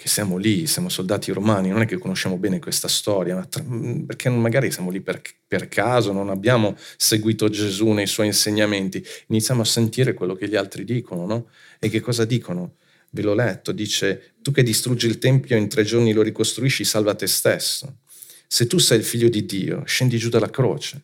che 0.00 0.08
siamo 0.08 0.38
lì, 0.38 0.66
siamo 0.66 0.88
soldati 0.88 1.30
romani, 1.30 1.68
non 1.68 1.82
è 1.82 1.84
che 1.84 1.98
conosciamo 1.98 2.38
bene 2.38 2.58
questa 2.58 2.88
storia, 2.88 3.44
tra, 3.44 3.62
perché 3.62 4.30
magari 4.30 4.70
siamo 4.70 4.88
lì 4.90 5.02
per, 5.02 5.20
per, 5.46 5.68
caso, 5.68 6.10
non 6.10 6.30
abbiamo 6.30 6.74
seguito 6.96 7.50
Gesù 7.50 7.88
nei 7.88 8.06
suoi 8.06 8.28
insegnamenti, 8.28 9.04
iniziamo 9.26 9.60
a 9.60 9.64
sentire 9.66 10.14
quello 10.14 10.34
che 10.34 10.48
gli 10.48 10.56
altri 10.56 10.84
dicono, 10.84 11.26
no? 11.26 11.50
E 11.78 11.90
che 11.90 12.00
cosa 12.00 12.24
dicono? 12.24 12.76
Ve 13.10 13.20
l'ho 13.20 13.34
letto, 13.34 13.72
dice, 13.72 14.36
tu 14.40 14.52
che 14.52 14.62
distruggi 14.62 15.06
il 15.06 15.18
Tempio 15.18 15.54
in 15.58 15.68
tre 15.68 15.84
giorni 15.84 16.14
lo 16.14 16.22
ricostruisci, 16.22 16.82
salva 16.82 17.14
te 17.14 17.26
stesso. 17.26 17.98
Se 18.46 18.66
tu 18.66 18.78
sei 18.78 18.96
il 18.96 19.04
figlio 19.04 19.28
di 19.28 19.44
Dio, 19.44 19.82
scendi 19.84 20.16
giù 20.16 20.30
dalla 20.30 20.48
croce. 20.48 21.02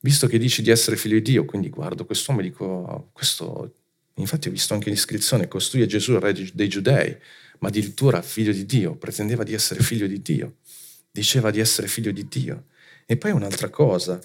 Visto 0.00 0.26
che 0.28 0.38
dici 0.38 0.62
di 0.62 0.70
essere 0.70 0.96
figlio 0.96 1.16
di 1.16 1.32
Dio, 1.32 1.44
quindi 1.44 1.68
guardo 1.68 2.06
quest'uomo 2.06 2.40
e 2.40 2.44
dico, 2.44 3.10
questo, 3.12 3.74
infatti 4.14 4.48
ho 4.48 4.50
visto 4.50 4.72
anche 4.72 4.88
l'iscrizione, 4.88 5.46
costui 5.46 5.82
è 5.82 5.86
Gesù, 5.86 6.12
il 6.12 6.20
re 6.20 6.32
dei 6.54 6.68
giudei 6.68 7.14
ma 7.58 7.68
addirittura 7.68 8.22
figlio 8.22 8.52
di 8.52 8.66
Dio, 8.66 8.96
pretendeva 8.96 9.42
di 9.42 9.54
essere 9.54 9.82
figlio 9.82 10.06
di 10.06 10.20
Dio, 10.22 10.56
diceva 11.10 11.50
di 11.50 11.60
essere 11.60 11.88
figlio 11.88 12.10
di 12.10 12.26
Dio. 12.28 12.66
E 13.06 13.16
poi 13.16 13.30
un'altra 13.30 13.70
cosa, 13.70 14.20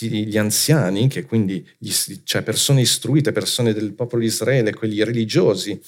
gli 0.00 0.38
anziani, 0.38 1.08
che 1.08 1.24
quindi 1.24 1.66
cioè 2.24 2.42
persone 2.42 2.80
istruite, 2.80 3.32
persone 3.32 3.72
del 3.72 3.92
popolo 3.92 4.22
di 4.22 4.28
Israele, 4.28 4.74
quelli 4.74 5.02
religiosi, 5.04 5.80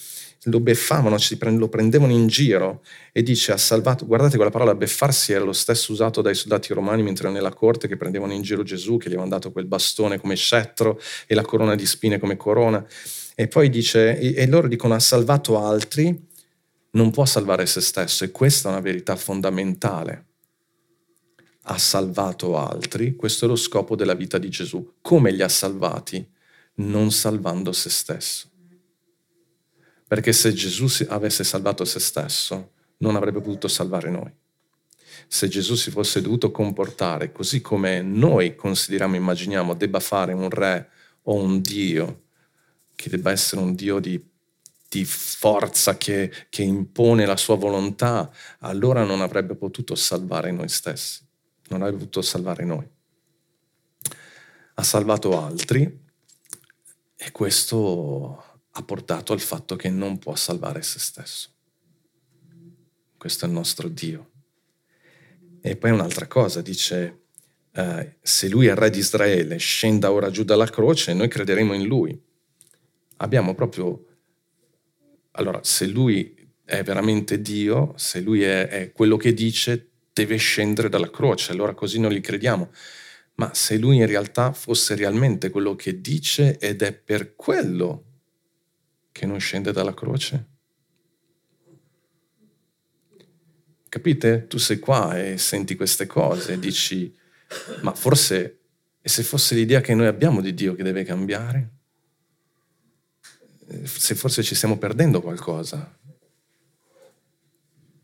lo 0.44 0.60
beffavano, 0.60 1.16
lo 1.58 1.68
prendevano 1.68 2.12
in 2.12 2.26
giro 2.26 2.82
e 3.12 3.22
dice 3.22 3.52
ha 3.52 3.58
salvato, 3.58 4.06
guardate 4.06 4.36
quella 4.36 4.50
parola 4.50 4.74
beffarsi 4.74 5.32
era 5.32 5.44
lo 5.44 5.52
stesso 5.52 5.92
usato 5.92 6.22
dai 6.22 6.34
soldati 6.34 6.72
romani 6.72 7.02
mentre 7.02 7.24
erano 7.24 7.36
nella 7.36 7.52
corte 7.52 7.88
che 7.88 7.96
prendevano 7.96 8.32
in 8.32 8.42
giro 8.42 8.62
Gesù, 8.62 8.96
che 8.96 9.08
gli 9.08 9.12
avevano 9.12 9.30
dato 9.30 9.52
quel 9.52 9.66
bastone 9.66 10.18
come 10.18 10.36
scettro 10.36 11.00
e 11.26 11.34
la 11.34 11.42
corona 11.42 11.74
di 11.74 11.84
spine 11.84 12.18
come 12.18 12.36
corona. 12.36 12.84
E 13.34 13.48
poi 13.48 13.68
dice, 13.70 14.18
e 14.18 14.46
loro 14.46 14.68
dicono 14.68 14.94
ha 14.94 14.98
salvato 14.98 15.62
altri 15.62 16.28
non 16.92 17.10
può 17.10 17.24
salvare 17.24 17.66
se 17.66 17.80
stesso 17.80 18.24
e 18.24 18.30
questa 18.30 18.68
è 18.68 18.72
una 18.72 18.80
verità 18.80 19.16
fondamentale. 19.16 20.26
Ha 21.64 21.78
salvato 21.78 22.56
altri, 22.56 23.14
questo 23.14 23.44
è 23.44 23.48
lo 23.48 23.56
scopo 23.56 23.94
della 23.94 24.14
vita 24.14 24.38
di 24.38 24.48
Gesù. 24.48 24.94
Come 25.00 25.30
li 25.30 25.42
ha 25.42 25.48
salvati? 25.48 26.26
Non 26.74 27.12
salvando 27.12 27.72
se 27.72 27.90
stesso. 27.90 28.48
Perché 30.08 30.32
se 30.32 30.52
Gesù 30.52 30.86
avesse 31.08 31.44
salvato 31.44 31.84
se 31.84 32.00
stesso, 32.00 32.72
non 32.98 33.14
avrebbe 33.14 33.40
potuto 33.40 33.68
salvare 33.68 34.10
noi. 34.10 34.32
Se 35.28 35.46
Gesù 35.46 35.76
si 35.76 35.90
fosse 35.90 36.20
dovuto 36.20 36.50
comportare 36.50 37.30
così 37.30 37.60
come 37.60 38.02
noi 38.02 38.56
consideriamo, 38.56 39.14
immaginiamo, 39.14 39.74
debba 39.74 40.00
fare 40.00 40.32
un 40.32 40.50
re 40.50 40.88
o 41.22 41.34
un 41.34 41.60
Dio, 41.60 42.22
che 42.96 43.08
debba 43.08 43.30
essere 43.30 43.60
un 43.60 43.74
Dio 43.74 44.00
di 44.00 44.20
di 44.90 45.04
forza 45.04 45.96
che, 45.96 46.32
che 46.48 46.62
impone 46.62 47.24
la 47.24 47.36
sua 47.36 47.54
volontà, 47.54 48.28
allora 48.58 49.04
non 49.04 49.20
avrebbe 49.20 49.54
potuto 49.54 49.94
salvare 49.94 50.50
noi 50.50 50.68
stessi, 50.68 51.24
non 51.68 51.82
avrebbe 51.82 51.98
potuto 51.98 52.22
salvare 52.22 52.64
noi. 52.64 52.88
Ha 54.74 54.82
salvato 54.82 55.40
altri 55.40 56.08
e 57.14 57.30
questo 57.30 58.44
ha 58.68 58.82
portato 58.82 59.32
al 59.32 59.38
fatto 59.38 59.76
che 59.76 59.90
non 59.90 60.18
può 60.18 60.34
salvare 60.34 60.82
se 60.82 60.98
stesso. 60.98 61.50
Questo 63.16 63.44
è 63.44 63.48
il 63.48 63.54
nostro 63.54 63.86
Dio. 63.86 64.30
E 65.60 65.76
poi 65.76 65.92
un'altra 65.92 66.26
cosa, 66.26 66.62
dice, 66.62 67.26
eh, 67.70 68.16
se 68.20 68.48
lui 68.48 68.66
è 68.66 68.74
re 68.74 68.90
di 68.90 68.98
Israele, 68.98 69.56
scenda 69.58 70.10
ora 70.10 70.30
giù 70.30 70.42
dalla 70.42 70.66
croce, 70.66 71.14
noi 71.14 71.28
crederemo 71.28 71.74
in 71.74 71.84
lui. 71.84 72.20
Abbiamo 73.18 73.54
proprio 73.54 74.06
allora, 75.32 75.60
se 75.62 75.86
lui 75.86 76.34
è 76.64 76.82
veramente 76.82 77.40
Dio, 77.40 77.94
se 77.96 78.20
lui 78.20 78.42
è, 78.42 78.68
è 78.68 78.92
quello 78.92 79.16
che 79.16 79.32
dice, 79.32 79.88
deve 80.12 80.36
scendere 80.36 80.88
dalla 80.88 81.10
croce, 81.10 81.52
allora 81.52 81.74
così 81.74 81.98
non 81.98 82.10
gli 82.10 82.20
crediamo. 82.20 82.70
Ma 83.34 83.54
se 83.54 83.78
lui 83.78 83.96
in 83.96 84.06
realtà 84.06 84.52
fosse 84.52 84.94
realmente 84.94 85.50
quello 85.50 85.74
che 85.74 86.00
dice 86.00 86.58
ed 86.58 86.82
è 86.82 86.92
per 86.92 87.34
quello 87.36 88.04
che 89.12 89.26
non 89.26 89.38
scende 89.38 89.72
dalla 89.72 89.94
croce? 89.94 90.46
Capite? 93.88 94.46
Tu 94.46 94.58
sei 94.58 94.78
qua 94.78 95.18
e 95.18 95.38
senti 95.38 95.74
queste 95.74 96.06
cose 96.06 96.52
e 96.52 96.58
dici, 96.58 97.12
ma 97.82 97.94
forse, 97.94 98.58
e 99.00 99.08
se 99.08 99.22
fosse 99.22 99.54
l'idea 99.54 99.80
che 99.80 99.94
noi 99.94 100.06
abbiamo 100.06 100.40
di 100.40 100.54
Dio 100.54 100.74
che 100.74 100.82
deve 100.82 101.02
cambiare? 101.02 101.79
Se 103.84 104.14
forse 104.14 104.42
ci 104.42 104.54
stiamo 104.54 104.78
perdendo 104.78 105.20
qualcosa. 105.20 105.98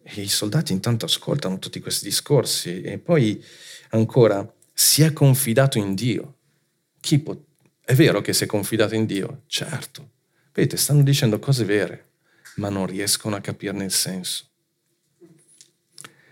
E 0.02 0.20
i 0.20 0.28
soldati 0.28 0.72
intanto 0.72 1.04
ascoltano 1.06 1.58
tutti 1.58 1.80
questi 1.80 2.04
discorsi 2.04 2.82
e 2.82 2.98
poi 2.98 3.42
ancora 3.90 4.48
si 4.72 5.02
è 5.02 5.12
confidato 5.12 5.78
in 5.78 5.94
Dio. 5.94 6.34
Può... 7.22 7.36
È 7.80 7.94
vero 7.94 8.20
che 8.20 8.32
si 8.32 8.44
è 8.44 8.46
confidato 8.46 8.94
in 8.94 9.06
Dio? 9.06 9.42
Certo. 9.46 10.10
Vedete, 10.52 10.76
stanno 10.76 11.02
dicendo 11.02 11.38
cose 11.38 11.64
vere, 11.64 12.10
ma 12.56 12.68
non 12.68 12.86
riescono 12.86 13.36
a 13.36 13.40
capirne 13.40 13.84
il 13.84 13.90
senso. 13.90 14.44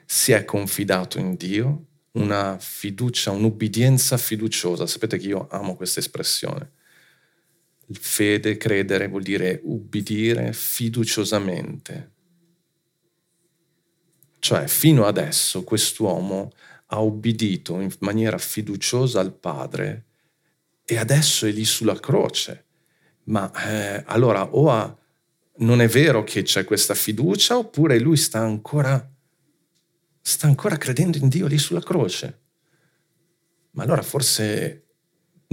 Si 0.07 0.33
è 0.33 0.45
confidato 0.45 1.19
in 1.19 1.35
Dio, 1.35 1.87
una 2.13 2.57
fiducia, 2.59 3.33
un'ubbidienza 3.33 4.17
fiduciosa. 4.17 4.87
Sapete 4.87 5.19
che 5.19 5.27
io 5.27 5.49
amo 5.51 5.75
questa 5.75 6.01
espressione 6.01 6.83
Fede, 7.93 8.57
credere 8.57 9.09
vuol 9.09 9.23
dire 9.23 9.61
ubbidire 9.63 10.53
fiduciosamente. 10.53 12.13
Cioè, 14.39 14.67
fino 14.67 15.07
adesso 15.07 15.65
quest'uomo 15.65 16.53
ha 16.87 17.01
ubbidito 17.01 17.81
in 17.81 17.91
maniera 18.01 18.39
fiduciosa 18.39 19.21
al 19.21 19.35
Padre 19.35 20.05
e 20.85 20.99
adesso 20.99 21.47
è 21.47 21.51
lì 21.51 21.65
sulla 21.65 21.99
croce. 21.99 22.67
Ma 23.25 23.51
eh, 23.67 24.03
allora 24.07 24.55
o 24.55 24.71
ha, 24.71 24.97
non 25.57 25.81
è 25.81 25.89
vero 25.89 26.25
che 26.25 26.43
c'è 26.43 26.65
questa 26.65 26.95
fiducia 26.95 27.57
oppure 27.57 27.99
lui 27.99 28.17
sta 28.17 28.41
ancora, 28.41 29.11
sta 30.21 30.47
ancora 30.47 30.77
credendo 30.77 31.17
in 31.17 31.29
Dio 31.29 31.47
lì 31.47 31.59
sulla 31.59 31.81
croce. 31.81 32.41
Ma 33.71 33.85
allora 33.85 34.03
forse 34.03 34.85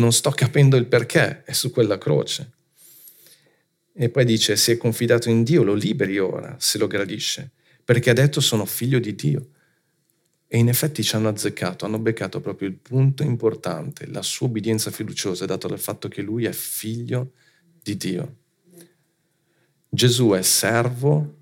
non 0.02 0.12
sto 0.12 0.32
capendo 0.32 0.76
il 0.76 0.88
perché, 0.88 1.44
è 1.44 1.54
su 1.54 1.72
quella 1.72 1.98
croce. 1.98 2.52
E 3.94 4.10
poi 4.10 4.26
dice, 4.26 4.56
se 4.56 4.74
è 4.74 4.78
confidato 4.78 5.30
in 5.30 5.44
Dio, 5.44 5.64
lo 5.64 5.74
liberi 5.74 6.18
ora, 6.18 6.56
se 6.60 6.78
lo 6.78 6.88
gradisce, 6.88 7.52
perché 7.84 8.10
ha 8.10 8.14
detto 8.14 8.42
sono 8.42 8.66
figlio 8.66 9.00
di 9.00 9.16
Dio. 9.16 9.50
E 10.48 10.58
in 10.58 10.68
effetti 10.68 11.04
ci 11.04 11.16
hanno 11.16 11.30
azzeccato, 11.30 11.86
hanno 11.86 12.00
beccato 12.00 12.42
proprio 12.42 12.68
il 12.68 12.76
punto 12.76 13.24
importante, 13.24 14.08
la 14.08 14.22
sua 14.22 14.48
obbedienza 14.48 14.92
fiduciosa 14.92 15.44
è 15.44 15.48
data 15.48 15.68
dal 15.68 15.80
fatto 15.80 16.08
che 16.08 16.22
lui 16.22 16.46
è 16.46 16.52
figlio 16.52 17.34
di 17.82 17.96
Dio. 17.96 18.36
Gesù 19.88 20.32
è 20.32 20.42
servo, 20.42 21.38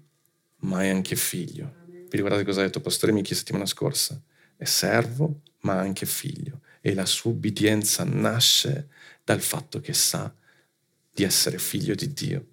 ma 0.61 0.83
è 0.83 0.89
anche 0.89 1.15
figlio. 1.15 1.75
Vi 1.87 2.17
ricordate 2.17 2.43
cosa 2.43 2.61
ha 2.61 2.65
detto 2.65 2.81
Pastore 2.81 3.13
Michi 3.13 3.33
settimana 3.33 3.65
scorsa? 3.65 4.21
È 4.55 4.65
servo, 4.65 5.41
ma 5.61 5.79
anche 5.79 6.05
figlio 6.05 6.59
e 6.81 6.93
la 6.93 7.05
sua 7.05 7.31
ubbidienza 7.31 8.03
nasce 8.03 8.89
dal 9.23 9.41
fatto 9.41 9.79
che 9.79 9.93
sa 9.93 10.33
di 11.13 11.23
essere 11.23 11.57
figlio 11.57 11.95
di 11.95 12.13
Dio. 12.13 12.45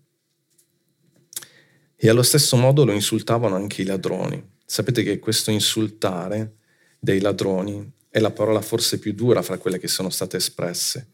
E 1.94 2.08
allo 2.08 2.22
stesso 2.22 2.56
modo 2.56 2.84
lo 2.84 2.92
insultavano 2.92 3.54
anche 3.54 3.82
i 3.82 3.86
ladroni. 3.86 4.54
Sapete 4.64 5.02
che 5.02 5.18
questo 5.18 5.50
insultare 5.50 6.56
dei 6.98 7.20
ladroni 7.20 7.92
è 8.08 8.18
la 8.18 8.30
parola 8.30 8.60
forse 8.60 8.98
più 8.98 9.12
dura 9.12 9.42
fra 9.42 9.58
quelle 9.58 9.78
che 9.78 9.88
sono 9.88 10.10
state 10.10 10.36
espresse, 10.36 11.10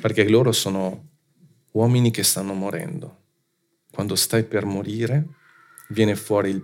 perché 0.00 0.28
loro 0.28 0.52
sono 0.52 1.08
uomini 1.72 2.10
che 2.10 2.22
stanno 2.22 2.52
morendo. 2.52 3.20
Quando 3.90 4.14
stai 4.14 4.44
per 4.44 4.64
morire, 4.64 5.26
viene 5.88 6.14
fuori 6.16 6.62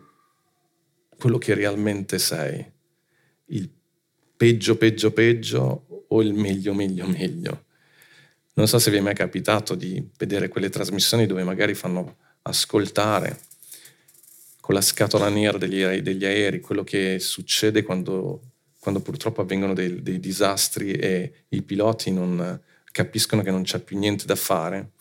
quello 1.16 1.38
che 1.38 1.54
realmente 1.54 2.18
sei, 2.18 2.64
il 3.46 3.70
peggio, 4.38 4.76
peggio, 4.76 5.10
peggio 5.10 6.04
o 6.06 6.22
il 6.22 6.32
meglio, 6.32 6.72
meglio, 6.72 7.06
meglio. 7.06 7.64
Non 8.54 8.68
so 8.68 8.78
se 8.78 8.90
vi 8.90 8.96
è 8.96 9.00
mai 9.00 9.14
capitato 9.14 9.74
di 9.74 10.02
vedere 10.16 10.48
quelle 10.48 10.70
trasmissioni 10.70 11.26
dove 11.26 11.42
magari 11.42 11.74
fanno 11.74 12.16
ascoltare 12.42 13.40
con 14.60 14.74
la 14.74 14.80
scatola 14.80 15.28
nera 15.28 15.58
degli, 15.58 15.84
degli 16.00 16.24
aerei 16.24 16.60
quello 16.60 16.84
che 16.84 17.18
succede 17.18 17.82
quando, 17.82 18.42
quando 18.78 19.00
purtroppo 19.00 19.40
avvengono 19.40 19.74
dei, 19.74 20.02
dei, 20.02 20.20
disastri 20.20 20.92
e 20.92 21.32
i 21.48 21.62
piloti 21.62 22.12
non 22.12 22.60
capiscono 22.92 23.42
che 23.42 23.50
non 23.50 23.62
c'è 23.62 23.80
più 23.80 23.98
niente 23.98 24.24
da 24.24 24.36
fare 24.36 24.92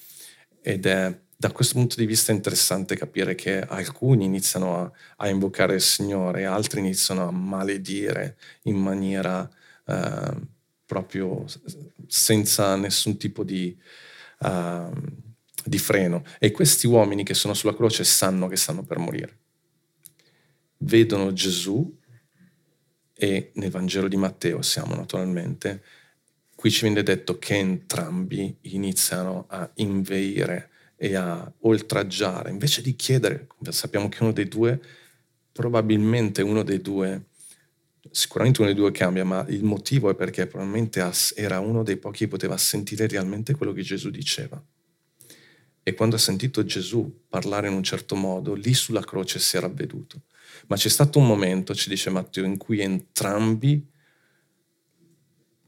ed 0.62 0.86
è 0.86 1.16
da 1.40 1.52
questo 1.52 1.76
punto 1.76 1.98
di 1.98 2.08
vista 2.08 2.32
è 2.32 2.36
interessante 2.36 2.96
capire 2.96 3.36
che 3.36 3.62
alcuni 3.62 4.26
iniziano 4.26 4.82
a, 4.82 4.92
a 5.18 5.30
invocare 5.30 5.76
il 5.76 5.82
Signore, 5.82 6.46
altri 6.46 6.80
iniziano 6.80 7.28
a 7.28 7.32
maledire 7.32 8.38
in 8.64 8.78
maniera 8.78 9.48
eh, 9.86 10.34
proprio 10.84 11.46
senza 12.08 12.76
nessun 12.76 13.18
tipo 13.18 13.44
di, 13.44 13.78
uh, 14.40 14.92
di 15.64 15.78
freno. 15.78 16.24
E 16.40 16.50
questi 16.50 16.88
uomini 16.88 17.24
che 17.24 17.36
sono 17.36 17.54
sulla 17.54 17.76
croce 17.76 18.04
sanno 18.04 18.48
che 18.48 18.56
stanno 18.56 18.84
per 18.84 18.98
morire. 18.98 19.38
Vedono 20.78 21.34
Gesù 21.34 22.00
e 23.14 23.52
nel 23.54 23.70
Vangelo 23.70 24.08
di 24.08 24.16
Matteo 24.16 24.64
siamo 24.64 24.96
naturalmente, 24.96 25.84
qui 26.56 26.72
ci 26.72 26.86
viene 26.86 27.04
detto 27.04 27.38
che 27.38 27.56
entrambi 27.56 28.58
iniziano 28.62 29.46
a 29.50 29.70
inveire 29.76 30.72
e 30.98 31.16
a 31.16 31.50
oltraggiare, 31.60 32.50
invece 32.50 32.82
di 32.82 32.96
chiedere, 32.96 33.48
sappiamo 33.70 34.10
che 34.10 34.24
uno 34.24 34.34
dei 34.34 34.48
due, 34.48 34.82
probabilmente 35.52 36.42
uno 36.42 36.64
dei 36.64 36.82
due, 36.82 37.26
sicuramente 38.10 38.62
uno 38.62 38.72
dei 38.72 38.80
due 38.80 38.92
cambia, 38.92 39.24
ma 39.24 39.46
il 39.48 39.64
motivo 39.64 40.10
è 40.10 40.16
perché 40.16 40.48
probabilmente 40.48 41.08
era 41.36 41.60
uno 41.60 41.84
dei 41.84 41.98
pochi 41.98 42.20
che 42.20 42.28
poteva 42.28 42.58
sentire 42.58 43.08
realmente 43.08 43.56
quello 43.56 43.74
che 43.74 43.84
Gesù 43.84 44.10
diceva. 44.10 44.62
E 45.84 45.94
quando 45.94 46.16
ha 46.16 46.20
sentito 46.20 46.66
Gesù 46.66 47.26
parlare 47.30 47.68
in 47.68 47.74
un 47.74 47.84
certo 47.84 48.16
modo, 48.16 48.56
lì 48.56 48.74
sulla 48.74 49.02
croce 49.02 49.40
si 49.40 49.56
era 49.56 49.68
avveduto. 49.68 50.24
Ma 50.68 50.76
c'è 50.76 50.90
stato 50.90 51.20
un 51.20 51.28
momento, 51.28 51.76
ci 51.76 51.90
dice 51.90 52.10
Matteo, 52.10 52.44
in 52.44 52.58
cui 52.58 52.82
entrambi 52.82 53.88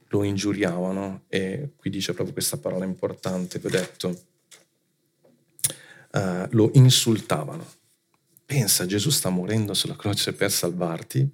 lo 0.07 0.23
ingiuriavano 0.23 1.25
e 1.27 1.73
qui 1.75 1.89
dice 1.89 2.13
proprio 2.13 2.33
questa 2.33 2.57
parola 2.57 2.83
importante, 2.83 3.59
vi 3.59 3.67
ho 3.67 3.69
detto, 3.69 4.23
uh, 6.11 6.47
lo 6.51 6.71
insultavano. 6.73 7.65
Pensa, 8.45 8.85
Gesù 8.85 9.09
sta 9.09 9.29
morendo 9.29 9.73
sulla 9.73 9.95
croce 9.95 10.33
per 10.33 10.51
salvarti 10.51 11.29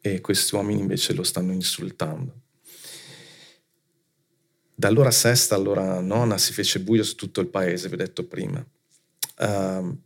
e 0.00 0.20
questi 0.20 0.54
uomini 0.54 0.80
invece 0.80 1.14
lo 1.14 1.22
stanno 1.22 1.52
insultando. 1.52 2.42
Dall'ora 4.74 5.10
sesta 5.10 5.54
all'ora 5.54 6.00
nona 6.00 6.36
si 6.38 6.52
fece 6.52 6.80
buio 6.80 7.02
su 7.02 7.14
tutto 7.14 7.40
il 7.40 7.48
paese, 7.48 7.88
vi 7.88 7.94
ho 7.94 7.98
detto 7.98 8.26
prima. 8.26 8.64
Uh, 9.38 9.98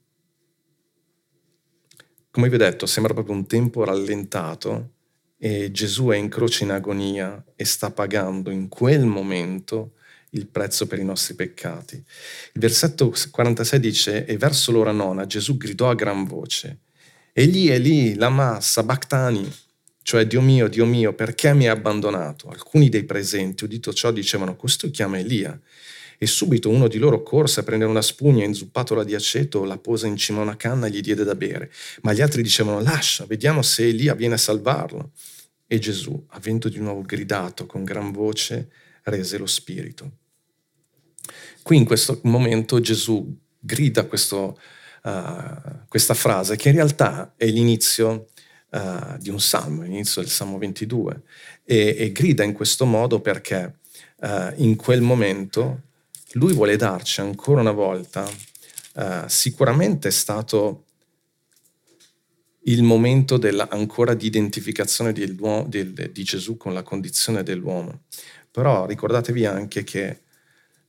come 2.31 2.49
vi 2.49 2.55
ho 2.55 2.59
detto, 2.59 2.87
sembra 2.87 3.15
proprio 3.15 3.35
un 3.35 3.47
tempo 3.47 3.85
rallentato 3.85 4.93
e 5.37 5.71
Gesù 5.71 6.09
è 6.09 6.17
in 6.17 6.29
croce 6.29 6.65
in 6.65 6.71
agonia 6.71 7.45
e 7.57 7.65
sta 7.65 7.91
pagando 7.91 8.51
in 8.51 8.69
quel 8.69 9.05
momento 9.05 9.95
il 10.31 10.47
prezzo 10.47 10.87
per 10.87 10.99
i 10.99 11.05
nostri 11.05 11.35
peccati. 11.35 11.95
Il 11.97 12.61
versetto 12.61 13.13
46 13.31 13.81
dice, 13.81 14.25
e 14.27 14.37
verso 14.37 14.73
l'ora 14.73 14.93
nona 14.93 15.27
Gesù 15.27 15.57
gridò 15.57 15.91
a 15.91 15.95
gran 15.95 16.25
voce, 16.25 16.81
Eli, 17.33 17.69
Eli, 17.69 18.15
lama 18.17 18.61
sabachthani, 18.61 19.49
cioè 20.03 20.27
Dio 20.27 20.41
mio, 20.41 20.69
Dio 20.69 20.85
mio, 20.85 21.13
perché 21.13 21.55
mi 21.55 21.67
hai 21.67 21.71
abbandonato? 21.71 22.49
Alcuni 22.49 22.89
dei 22.89 23.05
presenti, 23.05 23.63
udito 23.63 23.93
ciò, 23.93 24.11
dicevano, 24.11 24.57
questo 24.57 24.91
chiama 24.91 25.19
Elia. 25.19 25.57
E 26.19 26.27
subito 26.27 26.69
uno 26.69 26.89
di 26.89 26.99
loro 26.99 27.23
corse 27.23 27.61
a 27.61 27.63
prendere 27.63 27.91
una 27.91 28.03
spugna, 28.03 28.45
inzuppatola 28.45 29.05
di 29.05 29.15
aceto, 29.15 29.63
la 29.63 29.79
pose 29.79 30.09
in 30.09 30.17
cima 30.17 30.41
a 30.41 30.43
una 30.43 30.57
canna 30.57 30.89
e 30.89 30.91
gli 30.91 31.01
diede 31.01 31.23
da 31.23 31.37
bere. 31.37 31.71
Ma 32.01 32.13
gli 32.13 32.21
altri 32.21 32.43
dicevano, 32.43 32.81
lascia, 32.81 33.25
vediamo 33.25 33.63
se 33.63 33.87
Elia 33.87 34.15
viene 34.15 34.35
a 34.35 34.39
salvarlo. 34.39 35.13
E 35.65 35.79
Gesù, 35.79 36.25
avendo 36.31 36.69
di 36.69 36.79
nuovo 36.81 37.03
gridato 37.03 37.67
con 37.67 37.85
gran 37.85 38.11
voce, 38.11 38.69
rese 39.09 39.39
lo 39.39 39.47
spirito. 39.47 40.11
Qui 41.63 41.77
in 41.77 41.85
questo 41.85 42.21
momento 42.25 42.81
Gesù 42.81 43.37
grida 43.59 44.07
questo, 44.07 44.59
uh, 45.03 45.87
questa 45.89 46.15
frase 46.15 46.57
che 46.57 46.71
in 46.71 46.77
realtà 46.77 47.35
è 47.37 47.47
l'inizio 47.47 48.29
uh, 48.71 49.19
di 49.19 49.29
un 49.29 49.41
salmo, 49.41 49.83
l'inizio 49.83 50.23
del 50.23 50.31
Salmo 50.31 50.59
22 50.59 51.23
e, 51.65 51.97
e 51.99 52.13
grida 52.13 52.43
in 52.45 52.53
questo 52.53 52.87
modo 52.87 53.21
perché 53.21 53.75
uh, 54.17 54.53
in 54.57 54.77
quel 54.77 55.03
momento 55.03 55.83
lui 56.33 56.53
vuole 56.53 56.77
darci 56.77 57.21
ancora 57.21 57.61
una 57.61 57.73
volta, 57.73 58.29
sicuramente 59.27 60.09
è 60.09 60.11
stato 60.11 60.85
il 62.69 62.83
momento 62.83 63.37
della, 63.37 63.69
ancora 63.69 64.15
di 64.15 64.27
identificazione 64.27 65.13
di, 65.13 65.37
di 66.13 66.23
Gesù 66.23 66.57
con 66.57 66.75
la 66.75 66.83
condizione 66.83 67.43
dell'uomo. 67.43 68.03
Però 68.51 68.87
ricordatevi 68.87 69.45
anche 69.47 69.85
che 69.85 70.23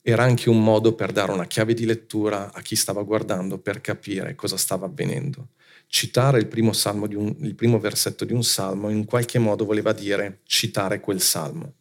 era 0.02 0.22
anche 0.22 0.48
un 0.48 0.62
modo 0.62 0.94
per 0.94 1.12
dare 1.12 1.32
una 1.32 1.46
chiave 1.46 1.74
di 1.74 1.84
lettura 1.84 2.52
a 2.52 2.60
chi 2.62 2.74
stava 2.74 3.02
guardando 3.02 3.58
per 3.58 3.80
capire 3.80 4.34
cosa 4.34 4.56
stava 4.56 4.86
avvenendo. 4.86 5.48
Citare 5.86 6.38
il 6.38 6.46
primo, 6.46 6.72
un, 6.84 7.36
il 7.40 7.54
primo 7.54 7.78
versetto 7.78 8.24
di 8.24 8.32
un 8.32 8.44
salmo 8.44 8.90
in 8.90 9.04
qualche 9.04 9.38
modo 9.38 9.64
voleva 9.64 9.92
dire 9.92 10.40
citare 10.44 11.00
quel 11.00 11.20
salmo. 11.20 11.74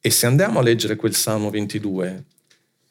E 0.00 0.10
se 0.10 0.26
andiamo 0.26 0.60
a 0.60 0.62
leggere 0.62 0.96
quel 0.96 1.14
salmo 1.14 1.50
22, 1.50 2.24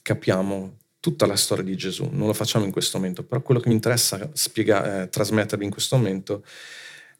capiamo 0.02 0.78
tutta 0.99 1.25
la 1.25 1.36
storia 1.36 1.63
di 1.63 1.75
Gesù. 1.75 2.10
Non 2.12 2.28
lo 2.28 2.34
facciamo 2.34 2.65
in 2.65 2.71
questo 2.71 2.97
momento, 2.97 3.23
però 3.23 3.41
quello 3.41 3.60
che 3.60 3.69
mi 3.69 3.75
interessa 3.75 4.30
spiega, 4.34 5.04
eh, 5.04 5.10
trasmettervi 5.10 5.63
in 5.63 5.71
questo 5.71 5.95
momento 5.95 6.43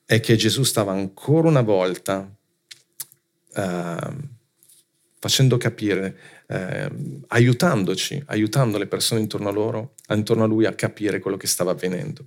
è 0.06 0.20
che 0.20 0.36
Gesù 0.36 0.64
stava 0.64 0.92
ancora 0.92 1.48
una 1.48 1.62
volta 1.62 2.30
eh, 3.56 4.38
facendo 5.20 5.58
capire 5.58 6.18
eh, 6.48 6.90
aiutandoci, 7.28 8.24
aiutando 8.28 8.78
le 8.78 8.88
persone 8.88 9.20
intorno 9.20 9.50
a 9.50 9.52
loro, 9.52 9.94
intorno 10.10 10.46
a 10.46 10.48
lui 10.48 10.66
a 10.66 10.74
capire 10.74 11.20
quello 11.20 11.38
che 11.38 11.48
stava 11.48 11.72
avvenendo. 11.72 12.26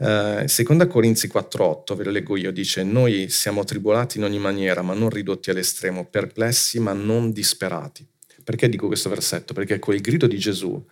Eh, 0.00 0.44
seconda 0.46 0.86
Corinzi 0.86 1.26
4.8, 1.26 1.96
ve 1.96 2.04
lo 2.04 2.10
leggo 2.10 2.36
io, 2.36 2.52
dice 2.52 2.84
noi 2.84 3.28
siamo 3.30 3.64
tribolati 3.64 4.18
in 4.18 4.24
ogni 4.24 4.38
maniera 4.38 4.82
ma 4.82 4.94
non 4.94 5.10
ridotti 5.10 5.50
all'estremo, 5.50 6.06
perplessi 6.06 6.78
ma 6.78 6.92
non 6.92 7.32
disperati. 7.32 8.06
Perché 8.44 8.68
dico 8.68 8.86
questo 8.86 9.08
versetto? 9.08 9.52
Perché 9.52 9.78
quel 9.78 10.00
grido 10.00 10.26
di 10.26 10.38
Gesù 10.38 10.82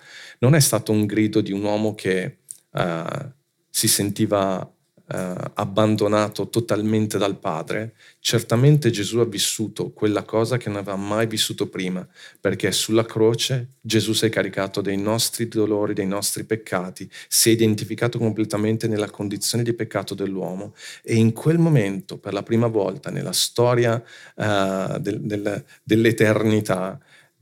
non 0.40 0.54
è 0.54 0.60
stato 0.60 0.92
un 0.92 1.06
grido 1.06 1.40
di 1.40 1.52
un 1.52 1.62
uomo 1.62 1.94
che 1.94 2.38
uh, 2.72 3.32
si 3.70 3.88
sentiva 3.88 4.70
eh, 5.08 5.34
abbandonato 5.54 6.48
totalmente 6.48 7.16
dal 7.16 7.38
Padre, 7.38 7.94
certamente 8.18 8.90
Gesù 8.90 9.18
ha 9.18 9.24
vissuto 9.24 9.92
quella 9.92 10.24
cosa 10.24 10.56
che 10.56 10.68
non 10.68 10.78
aveva 10.78 10.96
mai 10.96 11.26
vissuto 11.26 11.68
prima, 11.68 12.06
perché 12.40 12.72
sulla 12.72 13.04
croce 13.04 13.74
Gesù 13.80 14.12
si 14.12 14.26
è 14.26 14.28
caricato 14.28 14.80
dei 14.80 14.96
nostri 14.96 15.46
dolori, 15.46 15.94
dei 15.94 16.06
nostri 16.06 16.44
peccati, 16.44 17.08
si 17.28 17.50
è 17.50 17.52
identificato 17.52 18.18
completamente 18.18 18.88
nella 18.88 19.10
condizione 19.10 19.62
di 19.62 19.74
peccato 19.74 20.14
dell'uomo 20.14 20.74
e 21.02 21.14
in 21.14 21.32
quel 21.32 21.58
momento, 21.58 22.18
per 22.18 22.32
la 22.32 22.42
prima 22.42 22.66
volta 22.66 23.10
nella 23.10 23.32
storia 23.32 24.02
uh, 24.34 24.98
del, 24.98 25.20
del, 25.20 25.64
dell'eternità, 25.84 26.98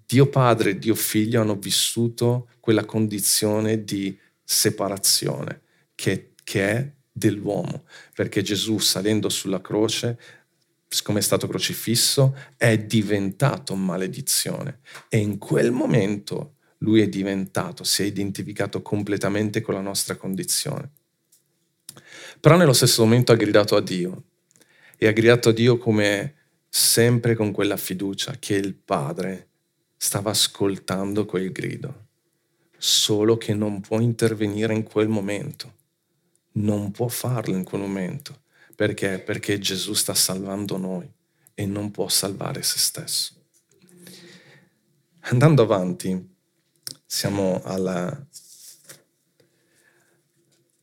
Dio 0.06 0.28
Padre 0.28 0.70
e 0.70 0.78
Dio 0.78 0.94
Figlio 0.94 1.40
hanno 1.40 1.56
vissuto 1.56 2.48
quella 2.60 2.84
condizione 2.84 3.84
di 3.84 4.16
separazione 4.44 5.62
che, 5.94 6.32
che 6.44 6.68
è 6.68 6.92
dell'uomo, 7.16 7.84
perché 8.12 8.42
Gesù 8.42 8.78
salendo 8.78 9.28
sulla 9.28 9.60
croce, 9.60 10.18
siccome 10.88 11.20
è 11.20 11.22
stato 11.22 11.46
crocifisso, 11.46 12.36
è 12.56 12.76
diventato 12.76 13.76
maledizione. 13.76 14.80
E 15.08 15.18
in 15.18 15.38
quel 15.38 15.70
momento 15.70 16.56
lui 16.78 17.00
è 17.00 17.08
diventato, 17.08 17.84
si 17.84 18.02
è 18.02 18.04
identificato 18.04 18.82
completamente 18.82 19.60
con 19.60 19.74
la 19.74 19.80
nostra 19.80 20.16
condizione. 20.16 20.90
Però 22.40 22.56
nello 22.56 22.72
stesso 22.72 23.04
momento 23.04 23.30
ha 23.30 23.36
gridato 23.36 23.76
a 23.76 23.80
Dio 23.80 24.24
e 24.98 25.06
ha 25.06 25.12
gridato 25.12 25.50
a 25.50 25.52
Dio 25.52 25.78
come 25.78 26.34
sempre 26.68 27.36
con 27.36 27.52
quella 27.52 27.76
fiducia 27.76 28.36
che 28.40 28.56
il 28.56 28.74
Padre 28.74 29.50
stava 29.96 30.30
ascoltando 30.30 31.24
quel 31.24 31.52
grido, 31.52 32.06
solo 32.76 33.36
che 33.36 33.54
non 33.54 33.80
può 33.80 34.00
intervenire 34.00 34.74
in 34.74 34.82
quel 34.82 35.08
momento 35.08 35.82
non 36.54 36.90
può 36.90 37.08
farlo 37.08 37.56
in 37.56 37.64
quel 37.64 37.80
momento. 37.80 38.42
Perché? 38.74 39.18
Perché 39.20 39.58
Gesù 39.58 39.94
sta 39.94 40.14
salvando 40.14 40.76
noi 40.76 41.08
e 41.54 41.66
non 41.66 41.90
può 41.90 42.08
salvare 42.08 42.62
se 42.62 42.78
stesso. 42.78 43.34
Andando 45.20 45.62
avanti, 45.62 46.32
siamo 47.06 47.62
alla, 47.62 48.26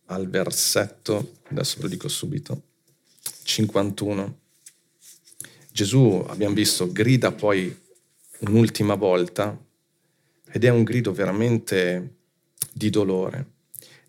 al 0.06 0.30
versetto, 0.30 1.40
adesso 1.50 1.82
lo 1.82 1.88
dico 1.88 2.08
subito, 2.08 2.64
51. 3.44 4.40
Gesù, 5.72 6.26
abbiamo 6.28 6.56
visto, 6.56 6.92
grida 6.92 7.32
poi 7.32 7.78
un'ultima 8.40 8.96
volta 8.96 9.58
ed 10.50 10.64
è 10.64 10.70
un 10.70 10.84
grido 10.84 11.14
veramente 11.14 12.16
di 12.74 12.90
dolore. 12.90 13.60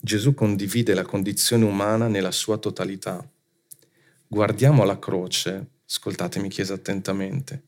Gesù 0.05 0.35
condivide 0.35 0.95
la 0.95 1.05
condizione 1.05 1.65
umana 1.65 2.09
nella 2.09 2.33
sua 2.33 2.59
totalità. 2.59 3.25
Guardiamo 4.27 4.83
la 4.83 4.99
croce, 4.99 5.69
ascoltatemi 5.89 6.49
chiesa 6.49 6.75
attentamente, 6.75 7.67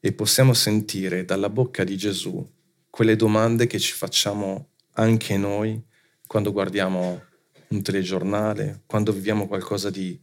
e 0.00 0.12
possiamo 0.12 0.52
sentire 0.52 1.24
dalla 1.24 1.48
bocca 1.48 1.84
di 1.84 1.96
Gesù 1.96 2.44
quelle 2.90 3.14
domande 3.14 3.68
che 3.68 3.78
ci 3.78 3.92
facciamo 3.92 4.70
anche 4.94 5.36
noi 5.36 5.80
quando 6.26 6.50
guardiamo 6.50 7.22
un 7.68 7.82
telegiornale, 7.82 8.82
quando 8.86 9.12
viviamo 9.12 9.46
qualcosa 9.46 9.90
di 9.90 10.20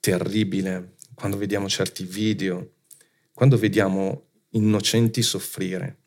terribile, 0.00 0.96
quando 1.14 1.36
vediamo 1.36 1.68
certi 1.68 2.02
video, 2.02 2.72
quando 3.32 3.56
vediamo 3.56 4.30
innocenti 4.50 5.22
soffrire, 5.22 5.98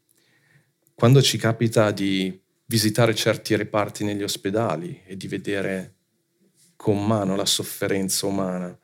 quando 0.93 1.21
ci 1.21 1.37
capita 1.37 1.89
di 1.91 2.37
visitare 2.67 3.15
certi 3.15 3.55
reparti 3.55 4.03
negli 4.03 4.23
ospedali 4.23 5.01
e 5.05 5.15
di 5.15 5.27
vedere 5.27 5.93
con 6.75 7.05
mano 7.05 7.35
la 7.35 7.45
sofferenza 7.45 8.27
umana, 8.27 8.77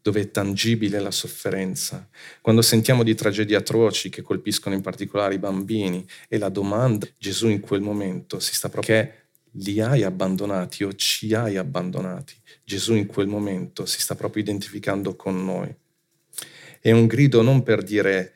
dove 0.00 0.20
è 0.20 0.30
tangibile 0.30 1.00
la 1.00 1.10
sofferenza, 1.10 2.08
quando 2.40 2.62
sentiamo 2.62 3.02
di 3.02 3.14
tragedie 3.14 3.56
atroci 3.56 4.08
che 4.08 4.22
colpiscono 4.22 4.74
in 4.74 4.80
particolare 4.80 5.34
i 5.34 5.38
bambini 5.38 6.06
e 6.28 6.38
la 6.38 6.48
domanda 6.48 7.06
Gesù 7.18 7.48
in 7.48 7.60
quel 7.60 7.82
momento 7.82 8.40
si 8.40 8.54
sta 8.54 8.68
proprio 8.68 8.96
che 8.96 9.12
li 9.54 9.80
hai 9.80 10.04
abbandonati 10.04 10.84
o 10.84 10.94
ci 10.94 11.34
hai 11.34 11.56
abbandonati. 11.56 12.34
Gesù 12.64 12.94
in 12.94 13.06
quel 13.06 13.26
momento 13.26 13.84
si 13.84 14.00
sta 14.00 14.14
proprio 14.14 14.42
identificando 14.42 15.16
con 15.16 15.44
noi. 15.44 15.74
È 16.80 16.92
un 16.92 17.06
grido 17.06 17.42
non 17.42 17.62
per 17.62 17.82
dire 17.82 18.34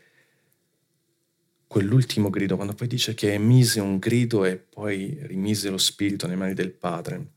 quell'ultimo 1.74 2.30
grido, 2.30 2.54
quando 2.54 2.72
poi 2.72 2.86
dice 2.86 3.14
che 3.14 3.32
emise 3.32 3.80
un 3.80 3.98
grido 3.98 4.44
e 4.44 4.58
poi 4.58 5.18
rimise 5.22 5.70
lo 5.70 5.76
spirito 5.76 6.28
nelle 6.28 6.38
mani 6.38 6.54
del 6.54 6.70
Padre. 6.70 7.32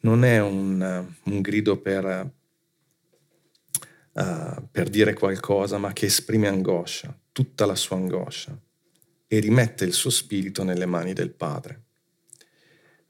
Non 0.00 0.24
è 0.24 0.42
un, 0.42 1.06
un 1.22 1.40
grido 1.40 1.80
per, 1.80 2.32
uh, 4.12 4.68
per 4.70 4.90
dire 4.90 5.14
qualcosa, 5.14 5.78
ma 5.78 5.94
che 5.94 6.04
esprime 6.04 6.48
angoscia, 6.48 7.18
tutta 7.32 7.64
la 7.64 7.74
sua 7.74 7.96
angoscia, 7.96 8.60
e 9.26 9.38
rimette 9.38 9.86
il 9.86 9.94
suo 9.94 10.10
spirito 10.10 10.62
nelle 10.62 10.84
mani 10.84 11.14
del 11.14 11.30
Padre. 11.30 11.84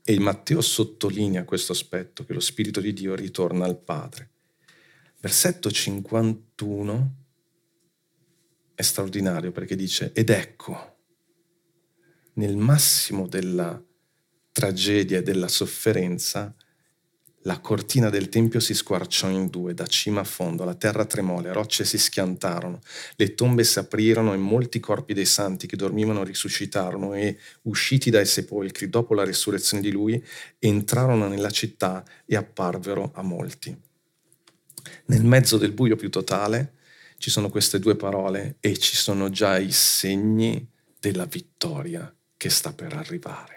E 0.01 0.13
il 0.13 0.21
Matteo 0.21 0.61
sottolinea 0.61 1.43
questo 1.43 1.73
aspetto, 1.73 2.25
che 2.25 2.35
lo 2.35 2.39
Spirito 2.39 2.81
di 2.81 2.93
Dio 2.93 3.17
ritorna 3.17 3.65
al 3.65 3.81
Padre. 3.81 4.31
Versetto 5.19 5.73
51 5.73 7.26
è 8.77 8.83
straordinario 8.83 9.53
perché 9.53 9.75
dice, 9.75 10.13
ed 10.13 10.29
ecco, 10.29 10.97
nel 12.35 12.59
massimo 12.59 13.27
della 13.27 13.83
tragedia 14.53 15.19
e 15.19 15.23
della 15.23 15.49
sofferenza, 15.49 16.55
la 17.45 17.59
cortina 17.61 18.11
del 18.11 18.29
tempio 18.29 18.61
si 18.61 18.75
squarciò 18.75 19.31
in 19.31 19.47
due, 19.47 19.73
da 19.73 19.87
cima 19.87 20.21
a 20.21 20.25
fondo, 20.25 20.65
la 20.65 20.75
terra 20.75 21.07
tremò, 21.07 21.41
le 21.41 21.55
rocce 21.55 21.87
si 21.87 21.97
schiantarono, 21.97 22.81
le 23.15 23.35
tombe 23.35 23.65
si 23.65 23.79
aprirono 23.79 24.35
e 24.35 24.37
molti 24.37 24.79
corpi 24.79 25.15
dei 25.15 25.25
santi 25.25 25.67
che 25.67 25.77
dormivano 25.77 26.23
risuscitarono 26.23 27.15
e, 27.15 27.39
usciti 27.63 28.11
dai 28.11 28.27
sepolcri 28.27 28.91
dopo 28.91 29.15
la 29.15 29.25
risurrezione 29.25 29.83
di 29.83 29.91
lui, 29.91 30.23
entrarono 30.59 31.29
nella 31.29 31.51
città 31.51 32.05
e 32.27 32.37
apparvero 32.37 33.13
a 33.15 33.23
molti. 33.23 33.75
Nel 35.07 35.25
mezzo 35.25 35.57
del 35.57 35.73
buio 35.73 35.97
più 35.97 36.11
totale 36.11 36.76
ci 37.19 37.31
sono 37.31 37.49
queste 37.49 37.79
due 37.79 37.97
parole 37.97 38.57
e 38.61 38.77
ci 38.77 38.97
sono 38.97 39.31
già 39.31 39.59
i 39.59 39.73
segni 39.73 40.69
della 40.99 41.25
vittoria 41.25 42.15
che 42.37 42.51
sta 42.51 42.73
per 42.73 42.93
arrivare. 42.95 43.57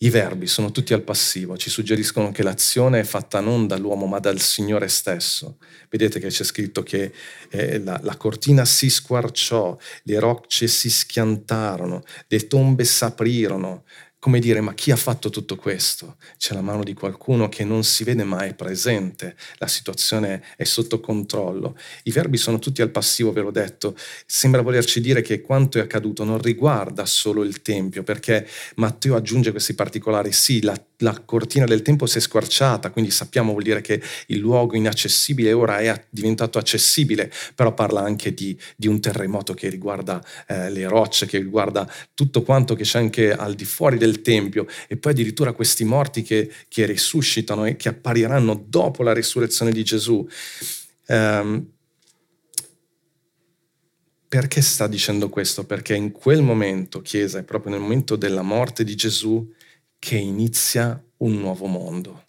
I 0.00 0.10
verbi 0.10 0.46
sono 0.46 0.72
tutti 0.72 0.92
al 0.92 1.02
passivo, 1.02 1.56
ci 1.56 1.70
suggeriscono 1.70 2.30
che 2.30 2.42
l'azione 2.42 3.00
è 3.00 3.02
fatta 3.02 3.40
non 3.40 3.66
dall'uomo 3.66 4.04
ma 4.04 4.18
dal 4.18 4.38
Signore 4.38 4.88
stesso. 4.88 5.56
Vedete 5.88 6.20
che 6.20 6.28
c'è 6.28 6.44
scritto 6.44 6.82
che 6.82 7.14
eh, 7.48 7.78
la, 7.78 7.98
la, 8.02 8.14
cortina 8.16 8.66
si 8.66 8.90
squarciò, 8.90 9.74
le 10.02 10.18
rocce 10.18 10.68
si 10.68 10.90
schiantarono, 10.90 12.02
le 12.26 12.46
tombe 12.46 12.84
s'aprirono, 12.84 13.84
come 14.26 14.40
dire, 14.40 14.60
ma 14.60 14.74
chi 14.74 14.90
ha 14.90 14.96
fatto 14.96 15.30
tutto 15.30 15.54
questo? 15.54 16.16
C'è 16.36 16.52
la 16.52 16.60
mano 16.60 16.82
di 16.82 16.94
qualcuno 16.94 17.48
che 17.48 17.62
non 17.62 17.84
si 17.84 18.02
vede 18.02 18.24
mai 18.24 18.54
presente, 18.54 19.36
la 19.58 19.68
situazione 19.68 20.42
è 20.56 20.64
sotto 20.64 20.98
controllo. 20.98 21.78
I 22.02 22.10
verbi 22.10 22.36
sono 22.36 22.58
tutti 22.58 22.82
al 22.82 22.90
passivo, 22.90 23.30
ve 23.30 23.42
l'ho 23.42 23.52
detto. 23.52 23.94
Sembra 24.26 24.62
volerci 24.62 25.00
dire 25.00 25.22
che 25.22 25.40
quanto 25.40 25.78
è 25.78 25.80
accaduto 25.80 26.24
non 26.24 26.42
riguarda 26.42 27.06
solo 27.06 27.44
il 27.44 27.62
Tempio, 27.62 28.02
perché 28.02 28.48
Matteo 28.74 29.14
aggiunge 29.14 29.52
questi 29.52 29.74
particolari. 29.74 30.32
Sì, 30.32 30.60
la, 30.60 30.76
la 30.98 31.22
cortina 31.24 31.64
del 31.64 31.82
tempo 31.82 32.06
si 32.06 32.18
è 32.18 32.20
squarciata, 32.20 32.90
quindi 32.90 33.12
sappiamo 33.12 33.52
vuol 33.52 33.62
dire 33.62 33.80
che 33.80 34.02
il 34.26 34.38
luogo 34.38 34.74
inaccessibile 34.74 35.52
ora 35.52 35.78
è 35.78 36.04
diventato 36.10 36.58
accessibile, 36.58 37.30
però 37.54 37.74
parla 37.74 38.00
anche 38.00 38.34
di, 38.34 38.58
di 38.74 38.88
un 38.88 39.00
terremoto 39.00 39.54
che 39.54 39.68
riguarda 39.68 40.20
eh, 40.48 40.68
le 40.68 40.88
rocce, 40.88 41.26
che 41.26 41.38
riguarda 41.38 41.88
tutto 42.12 42.42
quanto 42.42 42.74
che 42.74 42.82
c'è 42.82 42.98
anche 42.98 43.32
al 43.32 43.54
di 43.54 43.64
fuori 43.64 43.98
del 43.98 44.14
Tempio 44.20 44.66
e 44.88 44.96
poi 44.96 45.12
addirittura 45.12 45.52
questi 45.52 45.84
morti 45.84 46.22
che, 46.22 46.50
che 46.68 46.86
risuscitano 46.86 47.64
e 47.64 47.76
che 47.76 47.88
appariranno 47.88 48.64
dopo 48.66 49.02
la 49.02 49.12
risurrezione 49.12 49.72
di 49.72 49.84
Gesù. 49.84 50.26
Um, 51.08 51.70
perché 54.28 54.60
sta 54.60 54.86
dicendo 54.86 55.28
questo? 55.28 55.64
Perché 55.64 55.94
in 55.94 56.10
quel 56.12 56.42
momento, 56.42 57.00
Chiesa, 57.00 57.38
è 57.38 57.44
proprio 57.44 57.72
nel 57.72 57.80
momento 57.80 58.16
della 58.16 58.42
morte 58.42 58.84
di 58.84 58.96
Gesù 58.96 59.52
che 59.98 60.16
inizia 60.16 61.02
un 61.18 61.36
nuovo 61.36 61.66
mondo, 61.66 62.26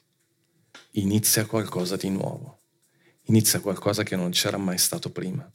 inizia 0.91 1.45
qualcosa 1.45 1.95
di 1.95 2.09
nuovo, 2.09 2.61
inizia 3.23 3.59
qualcosa 3.59 4.03
che 4.03 4.15
non 4.15 4.29
c'era 4.29 4.57
mai 4.57 4.77
stato 4.77 5.11
prima. 5.11 5.51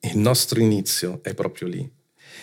Il 0.00 0.18
nostro 0.18 0.60
inizio 0.60 1.22
è 1.22 1.32
proprio 1.34 1.68
lì, 1.68 1.90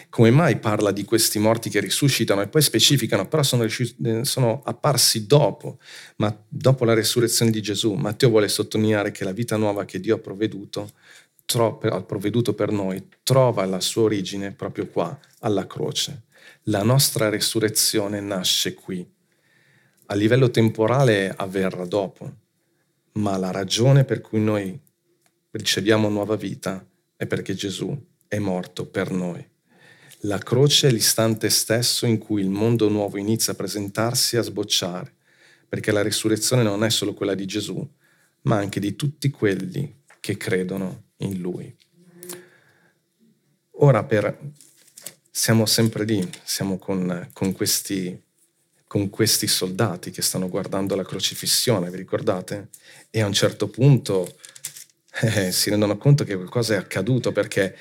come 0.09 0.31
mai 0.31 0.57
parla 0.57 0.91
di 0.91 1.03
questi 1.03 1.39
morti 1.39 1.69
che 1.69 1.79
risuscitano 1.79 2.41
e 2.41 2.47
poi 2.47 2.61
specificano, 2.61 3.27
però 3.27 3.43
sono, 3.43 3.63
eh, 3.63 4.25
sono 4.25 4.61
apparsi 4.63 5.25
dopo, 5.25 5.79
ma 6.17 6.35
dopo 6.47 6.85
la 6.85 6.93
resurrezione 6.93 7.51
di 7.51 7.61
Gesù. 7.61 7.93
Matteo 7.93 8.29
vuole 8.29 8.47
sottolineare 8.47 9.11
che 9.11 9.23
la 9.23 9.31
vita 9.31 9.55
nuova 9.57 9.85
che 9.85 9.99
Dio 9.99 10.15
ha 10.15 10.19
provveduto, 10.19 10.91
ha 11.53 12.01
provveduto 12.01 12.53
per 12.53 12.71
noi 12.71 13.07
trova 13.23 13.65
la 13.65 13.79
sua 13.79 14.03
origine 14.03 14.51
proprio 14.51 14.87
qua, 14.87 15.17
alla 15.39 15.67
croce. 15.67 16.23
La 16.65 16.83
nostra 16.83 17.29
resurrezione 17.29 18.19
nasce 18.19 18.73
qui. 18.73 19.05
A 20.07 20.15
livello 20.15 20.51
temporale 20.51 21.33
avverrà 21.35 21.85
dopo, 21.85 22.31
ma 23.13 23.37
la 23.37 23.51
ragione 23.51 24.03
per 24.03 24.21
cui 24.21 24.41
noi 24.41 24.79
riceviamo 25.51 26.09
nuova 26.09 26.35
vita 26.35 26.85
è 27.15 27.25
perché 27.25 27.53
Gesù 27.53 27.97
è 28.27 28.39
morto 28.39 28.85
per 28.85 29.11
noi. 29.11 29.50
La 30.25 30.37
croce 30.37 30.87
è 30.87 30.91
l'istante 30.91 31.49
stesso 31.49 32.05
in 32.05 32.19
cui 32.19 32.41
il 32.41 32.49
mondo 32.49 32.89
nuovo 32.89 33.17
inizia 33.17 33.53
a 33.53 33.55
presentarsi 33.55 34.35
e 34.35 34.39
a 34.39 34.43
sbocciare, 34.43 35.15
perché 35.67 35.91
la 35.91 36.03
risurrezione 36.03 36.61
non 36.61 36.83
è 36.83 36.91
solo 36.91 37.15
quella 37.15 37.33
di 37.33 37.47
Gesù, 37.47 37.87
ma 38.41 38.57
anche 38.57 38.79
di 38.79 38.95
tutti 38.95 39.31
quelli 39.31 40.03
che 40.19 40.37
credono 40.37 41.05
in 41.17 41.39
Lui. 41.39 41.75
Ora 43.83 44.03
per... 44.03 44.37
siamo 45.31 45.65
sempre 45.65 46.03
lì, 46.03 46.29
siamo 46.43 46.77
con, 46.77 47.29
con, 47.33 47.51
questi, 47.53 48.21
con 48.85 49.09
questi 49.09 49.47
soldati 49.47 50.11
che 50.11 50.21
stanno 50.21 50.49
guardando 50.49 50.95
la 50.95 51.03
crocifissione, 51.03 51.89
vi 51.89 51.97
ricordate? 51.97 52.69
E 53.09 53.21
a 53.21 53.25
un 53.25 53.33
certo 53.33 53.69
punto 53.69 54.37
eh, 55.21 55.51
si 55.51 55.71
rendono 55.71 55.97
conto 55.97 56.23
che 56.23 56.35
qualcosa 56.35 56.75
è 56.75 56.77
accaduto 56.77 57.31
perché 57.31 57.75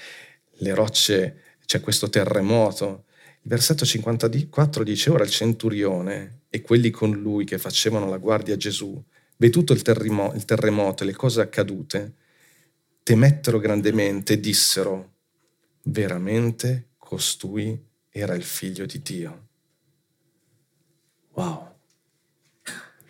le 0.52 0.74
rocce 0.74 1.48
c'è 1.70 1.78
questo 1.78 2.10
terremoto. 2.10 3.04
Il 3.42 3.48
versetto 3.48 3.84
54 3.84 4.82
dice, 4.82 5.10
ora 5.10 5.22
il 5.22 5.30
centurione 5.30 6.40
e 6.48 6.62
quelli 6.62 6.90
con 6.90 7.12
lui 7.12 7.44
che 7.44 7.58
facevano 7.58 8.08
la 8.08 8.16
guardia 8.16 8.54
a 8.54 8.56
Gesù, 8.56 9.00
veduto 9.36 9.72
il, 9.72 9.82
terremo- 9.82 10.32
il 10.34 10.44
terremoto 10.44 11.04
e 11.04 11.06
le 11.06 11.12
cose 11.12 11.40
accadute, 11.40 12.14
temettero 13.04 13.60
grandemente 13.60 14.32
e 14.32 14.40
dissero, 14.40 15.12
veramente 15.84 16.88
costui 16.98 17.80
era 18.08 18.34
il 18.34 18.42
figlio 18.42 18.84
di 18.84 19.00
Dio. 19.00 19.48
Wow. 21.34 21.68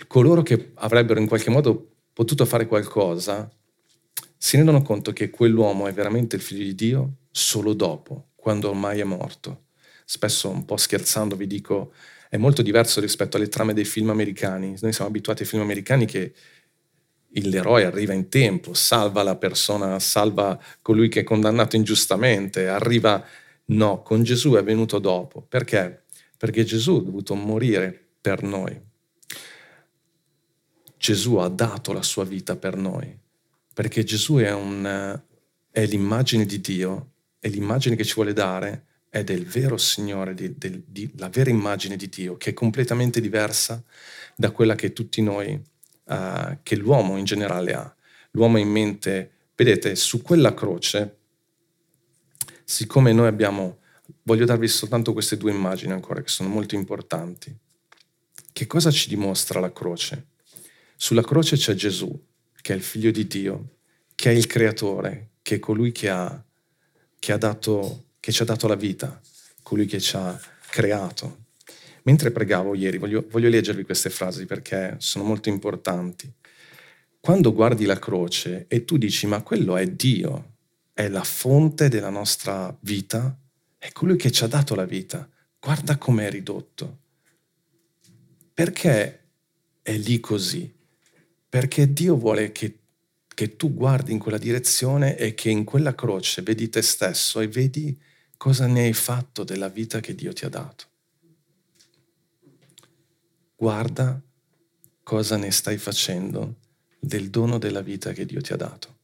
Coloro 0.06 0.42
che 0.42 0.72
avrebbero 0.74 1.18
in 1.18 1.28
qualche 1.28 1.48
modo 1.48 1.92
potuto 2.12 2.44
fare 2.44 2.66
qualcosa 2.66 3.50
si 4.36 4.56
rendono 4.56 4.82
conto 4.82 5.14
che 5.14 5.30
quell'uomo 5.30 5.86
è 5.86 5.94
veramente 5.94 6.36
il 6.36 6.42
figlio 6.42 6.64
di 6.64 6.74
Dio 6.74 7.14
solo 7.30 7.72
dopo 7.72 8.29
quando 8.40 8.70
ormai 8.70 9.00
è 9.00 9.04
morto. 9.04 9.66
Spesso 10.04 10.48
un 10.48 10.64
po' 10.64 10.76
scherzando 10.76 11.36
vi 11.36 11.46
dico, 11.46 11.92
è 12.28 12.36
molto 12.36 12.62
diverso 12.62 13.00
rispetto 13.00 13.36
alle 13.36 13.48
trame 13.48 13.74
dei 13.74 13.84
film 13.84 14.10
americani. 14.10 14.76
Noi 14.80 14.92
siamo 14.92 15.10
abituati 15.10 15.42
ai 15.42 15.48
film 15.48 15.62
americani 15.62 16.06
che 16.06 16.32
l'eroe 17.28 17.84
arriva 17.84 18.12
in 18.12 18.28
tempo, 18.28 18.74
salva 18.74 19.22
la 19.22 19.36
persona, 19.36 19.98
salva 20.00 20.58
colui 20.82 21.08
che 21.08 21.20
è 21.20 21.24
condannato 21.24 21.76
ingiustamente, 21.76 22.66
arriva... 22.66 23.24
No, 23.70 24.02
con 24.02 24.24
Gesù 24.24 24.54
è 24.54 24.64
venuto 24.64 24.98
dopo. 24.98 25.42
Perché? 25.42 26.02
Perché 26.36 26.64
Gesù 26.64 26.96
ha 26.96 27.02
dovuto 27.02 27.36
morire 27.36 28.08
per 28.20 28.42
noi. 28.42 28.80
Gesù 30.96 31.36
ha 31.36 31.48
dato 31.48 31.92
la 31.92 32.02
sua 32.02 32.24
vita 32.24 32.56
per 32.56 32.76
noi, 32.76 33.16
perché 33.72 34.02
Gesù 34.04 34.34
è, 34.36 34.52
un, 34.52 35.18
è 35.70 35.86
l'immagine 35.86 36.44
di 36.44 36.60
Dio 36.60 37.09
e 37.40 37.48
l'immagine 37.48 37.96
che 37.96 38.04
ci 38.04 38.14
vuole 38.14 38.32
dare 38.32 38.84
è 39.08 39.24
del 39.24 39.44
vero 39.44 39.76
Signore, 39.76 40.34
di, 40.34 40.56
del, 40.56 40.84
di, 40.86 41.10
la 41.16 41.28
vera 41.28 41.50
immagine 41.50 41.96
di 41.96 42.08
Dio, 42.08 42.36
che 42.36 42.50
è 42.50 42.54
completamente 42.54 43.20
diversa 43.20 43.82
da 44.36 44.52
quella 44.52 44.76
che 44.76 44.92
tutti 44.92 45.20
noi, 45.20 45.60
uh, 46.04 46.58
che 46.62 46.76
l'uomo 46.76 47.16
in 47.16 47.24
generale 47.24 47.72
ha. 47.74 47.94
L'uomo 48.32 48.56
ha 48.56 48.60
in 48.60 48.68
mente 48.68 49.32
Vedete, 49.60 49.94
su 49.94 50.22
quella 50.22 50.54
croce, 50.54 51.18
siccome 52.64 53.12
noi 53.12 53.26
abbiamo, 53.26 53.80
voglio 54.22 54.46
darvi 54.46 54.66
soltanto 54.66 55.12
queste 55.12 55.36
due 55.36 55.50
immagini 55.50 55.92
ancora 55.92 56.22
che 56.22 56.28
sono 56.28 56.48
molto 56.48 56.76
importanti. 56.76 57.54
Che 58.50 58.66
cosa 58.66 58.90
ci 58.90 59.10
dimostra 59.10 59.60
la 59.60 59.70
croce? 59.70 60.28
Sulla 60.96 61.22
croce 61.22 61.56
c'è 61.56 61.74
Gesù, 61.74 62.10
che 62.62 62.72
è 62.72 62.76
il 62.76 62.82
figlio 62.82 63.10
di 63.10 63.26
Dio, 63.26 63.76
che 64.14 64.30
è 64.30 64.32
il 64.32 64.46
creatore, 64.46 65.32
che 65.42 65.56
è 65.56 65.58
colui 65.58 65.92
che, 65.92 66.08
ha, 66.08 66.42
che, 67.20 67.32
ha 67.32 67.36
dato, 67.36 68.06
che 68.18 68.32
ci 68.32 68.42
ha 68.42 68.46
dato 68.46 68.66
la 68.66 68.74
vita, 68.74 69.20
colui 69.62 69.86
che 69.86 70.00
ci 70.00 70.16
ha 70.16 70.40
creato. 70.68 71.44
Mentre 72.04 72.32
pregavo 72.32 72.74
ieri, 72.74 72.98
voglio, 72.98 73.24
voglio 73.30 73.48
leggervi 73.48 73.84
queste 73.84 74.10
frasi 74.10 74.46
perché 74.46 74.96
sono 74.98 75.22
molto 75.22 75.48
importanti. 75.48 76.32
Quando 77.20 77.52
guardi 77.52 77.84
la 77.84 77.98
croce 77.98 78.64
e 78.66 78.84
tu 78.84 78.96
dici 78.96 79.26
ma 79.26 79.42
quello 79.42 79.76
è 79.76 79.86
Dio, 79.86 80.54
è 80.94 81.08
la 81.08 81.22
fonte 81.22 81.88
della 81.88 82.08
nostra 82.08 82.74
vita, 82.80 83.38
è 83.76 83.92
colui 83.92 84.16
che 84.16 84.32
ci 84.32 84.42
ha 84.42 84.46
dato 84.46 84.74
la 84.74 84.86
vita, 84.86 85.28
guarda 85.60 85.98
com'è 85.98 86.30
ridotto. 86.30 86.98
Perché 88.54 89.20
è 89.82 89.92
lì 89.92 90.18
così? 90.20 90.72
Perché 91.48 91.92
Dio 91.92 92.16
vuole 92.16 92.52
che, 92.52 92.79
che 93.40 93.56
tu 93.56 93.72
guardi 93.72 94.12
in 94.12 94.18
quella 94.18 94.36
direzione 94.36 95.16
e 95.16 95.32
che 95.32 95.48
in 95.48 95.64
quella 95.64 95.94
croce 95.94 96.42
vedi 96.42 96.68
te 96.68 96.82
stesso 96.82 97.40
e 97.40 97.48
vedi 97.48 97.98
cosa 98.36 98.66
ne 98.66 98.82
hai 98.82 98.92
fatto 98.92 99.44
della 99.44 99.70
vita 99.70 99.98
che 100.00 100.14
Dio 100.14 100.34
ti 100.34 100.44
ha 100.44 100.50
dato. 100.50 100.84
Guarda 103.56 104.20
cosa 105.02 105.38
ne 105.38 105.50
stai 105.52 105.78
facendo 105.78 106.56
del 106.98 107.30
dono 107.30 107.56
della 107.56 107.80
vita 107.80 108.12
che 108.12 108.26
Dio 108.26 108.42
ti 108.42 108.52
ha 108.52 108.56
dato. 108.56 108.98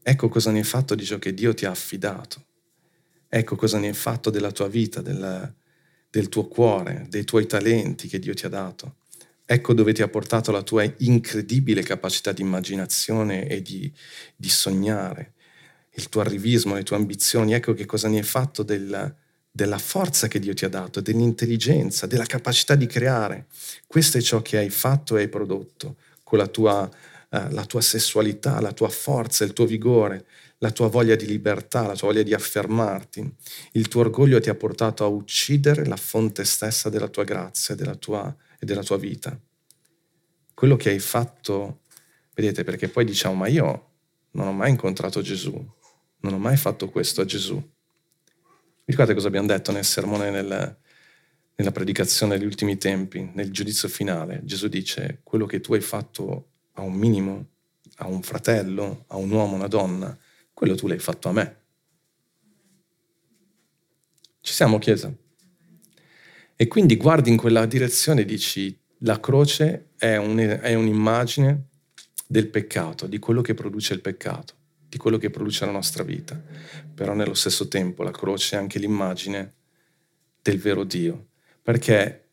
Ecco 0.00 0.28
cosa 0.28 0.52
ne 0.52 0.58
hai 0.58 0.64
fatto 0.64 0.94
di 0.94 1.04
ciò 1.04 1.18
che 1.18 1.34
Dio 1.34 1.54
ti 1.54 1.64
ha 1.64 1.70
affidato. 1.70 2.44
Ecco 3.28 3.56
cosa 3.56 3.80
ne 3.80 3.88
hai 3.88 3.94
fatto 3.94 4.30
della 4.30 4.52
tua 4.52 4.68
vita, 4.68 5.00
della, 5.00 5.52
del 6.08 6.28
tuo 6.28 6.46
cuore, 6.46 7.06
dei 7.08 7.24
tuoi 7.24 7.48
talenti 7.48 8.06
che 8.06 8.20
Dio 8.20 8.32
ti 8.32 8.46
ha 8.46 8.48
dato. 8.48 8.98
Ecco 9.48 9.74
dove 9.74 9.92
ti 9.92 10.02
ha 10.02 10.08
portato 10.08 10.50
la 10.50 10.62
tua 10.62 10.84
incredibile 10.98 11.82
capacità 11.82 12.32
di 12.32 12.42
immaginazione 12.42 13.46
e 13.46 13.62
di, 13.62 13.90
di 14.34 14.48
sognare 14.48 15.34
il 15.92 16.08
tuo 16.08 16.20
arrivismo, 16.20 16.74
le 16.74 16.82
tue 16.82 16.96
ambizioni, 16.96 17.54
ecco 17.54 17.72
che 17.72 17.86
cosa 17.86 18.08
ne 18.08 18.18
hai 18.18 18.24
fatto 18.24 18.64
del, 18.64 19.14
della 19.48 19.78
forza 19.78 20.28
che 20.28 20.38
Dio 20.38 20.52
ti 20.52 20.64
ha 20.64 20.68
dato, 20.68 21.00
dell'intelligenza, 21.00 22.06
della 22.06 22.26
capacità 22.26 22.74
di 22.74 22.86
creare. 22.86 23.46
Questo 23.86 24.18
è 24.18 24.20
ciò 24.20 24.42
che 24.42 24.58
hai 24.58 24.68
fatto 24.68 25.16
e 25.16 25.22
hai 25.22 25.28
prodotto 25.28 25.96
con 26.22 26.38
la 26.38 26.48
tua, 26.48 26.90
eh, 27.30 27.50
la 27.50 27.64
tua 27.64 27.80
sessualità, 27.80 28.60
la 28.60 28.72
tua 28.72 28.88
forza, 28.88 29.44
il 29.44 29.52
tuo 29.52 29.64
vigore, 29.64 30.26
la 30.58 30.70
tua 30.70 30.88
voglia 30.88 31.14
di 31.14 31.26
libertà, 31.26 31.86
la 31.86 31.94
tua 31.94 32.08
voglia 32.08 32.22
di 32.22 32.34
affermarti. 32.34 33.34
Il 33.72 33.88
tuo 33.88 34.00
orgoglio 34.02 34.40
ti 34.40 34.50
ha 34.50 34.54
portato 34.54 35.04
a 35.04 35.06
uccidere 35.06 35.86
la 35.86 35.96
fonte 35.96 36.44
stessa 36.44 36.90
della 36.90 37.08
tua 37.08 37.24
grazia 37.24 37.74
della 37.74 37.94
tua, 37.94 38.34
della 38.66 38.82
tua 38.82 38.98
vita. 38.98 39.40
Quello 40.52 40.76
che 40.76 40.90
hai 40.90 40.98
fatto, 40.98 41.80
vedete, 42.34 42.64
perché 42.64 42.90
poi 42.90 43.06
diciamo, 43.06 43.34
ma 43.34 43.46
io 43.46 43.92
non 44.32 44.48
ho 44.48 44.52
mai 44.52 44.70
incontrato 44.70 45.22
Gesù, 45.22 45.52
non 46.20 46.34
ho 46.34 46.38
mai 46.38 46.58
fatto 46.58 46.90
questo 46.90 47.22
a 47.22 47.24
Gesù. 47.24 47.56
Vi 47.56 48.92
ricordate 48.92 49.14
cosa 49.14 49.28
abbiamo 49.28 49.46
detto 49.46 49.72
nel 49.72 49.84
sermone, 49.84 50.30
nel, 50.30 50.78
nella 51.54 51.72
predicazione 51.72 52.36
degli 52.36 52.46
ultimi 52.46 52.76
tempi, 52.76 53.30
nel 53.32 53.50
giudizio 53.50 53.88
finale? 53.88 54.40
Gesù 54.44 54.68
dice, 54.68 55.20
quello 55.22 55.46
che 55.46 55.60
tu 55.60 55.72
hai 55.72 55.80
fatto 55.80 56.50
a 56.72 56.82
un 56.82 56.92
minimo, 56.92 57.48
a 57.96 58.06
un 58.06 58.22
fratello, 58.22 59.04
a 59.08 59.16
un 59.16 59.30
uomo, 59.30 59.54
una 59.54 59.68
donna, 59.68 60.16
quello 60.52 60.74
tu 60.74 60.86
l'hai 60.86 60.98
fatto 60.98 61.28
a 61.28 61.32
me. 61.32 61.60
Ci 64.40 64.52
siamo, 64.52 64.78
Chiesa? 64.78 65.12
E 66.56 66.66
quindi 66.68 66.96
guardi 66.96 67.30
in 67.30 67.36
quella 67.36 67.66
direzione 67.66 68.22
e 68.22 68.24
dici, 68.24 68.76
la 69.00 69.20
croce 69.20 69.90
è, 69.96 70.16
un, 70.16 70.38
è 70.38 70.74
un'immagine 70.74 71.68
del 72.26 72.48
peccato, 72.48 73.06
di 73.06 73.18
quello 73.18 73.42
che 73.42 73.54
produce 73.54 73.94
il 73.94 74.00
peccato 74.00 74.54
di 74.88 74.96
quello 74.96 75.18
che 75.18 75.30
produce 75.30 75.64
la 75.66 75.72
nostra 75.72 76.02
vita. 76.02 76.40
Però 76.94 77.14
nello 77.14 77.34
stesso 77.34 77.68
tempo 77.68 78.02
la 78.02 78.10
croce 78.10 78.56
è 78.56 78.58
anche 78.58 78.78
l'immagine 78.78 79.54
del 80.42 80.58
vero 80.58 80.84
Dio, 80.84 81.28
perché 81.62 82.28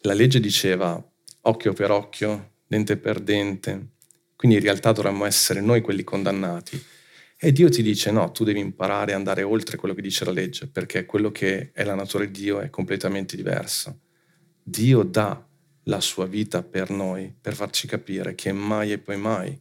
la 0.00 0.14
legge 0.14 0.40
diceva 0.40 1.02
occhio 1.42 1.72
per 1.72 1.90
occhio, 1.90 2.52
dente 2.66 2.96
per 2.96 3.20
dente, 3.20 3.88
quindi 4.34 4.56
in 4.56 4.62
realtà 4.62 4.92
dovremmo 4.92 5.24
essere 5.24 5.60
noi 5.60 5.82
quelli 5.82 6.02
condannati. 6.02 6.82
E 7.42 7.52
Dio 7.52 7.70
ti 7.70 7.82
dice 7.82 8.10
no, 8.10 8.30
tu 8.32 8.44
devi 8.44 8.60
imparare 8.60 9.14
a 9.14 9.16
andare 9.16 9.42
oltre 9.42 9.78
quello 9.78 9.94
che 9.94 10.02
dice 10.02 10.26
la 10.26 10.30
legge, 10.30 10.68
perché 10.68 11.06
quello 11.06 11.32
che 11.32 11.70
è 11.72 11.84
la 11.84 11.94
natura 11.94 12.26
di 12.26 12.32
Dio 12.32 12.60
è 12.60 12.68
completamente 12.68 13.34
diverso. 13.34 14.00
Dio 14.62 15.02
dà 15.04 15.42
la 15.84 16.00
sua 16.00 16.26
vita 16.26 16.62
per 16.62 16.90
noi, 16.90 17.34
per 17.40 17.54
farci 17.54 17.86
capire 17.86 18.34
che 18.34 18.52
mai 18.52 18.92
e 18.92 18.98
poi 18.98 19.16
mai 19.16 19.58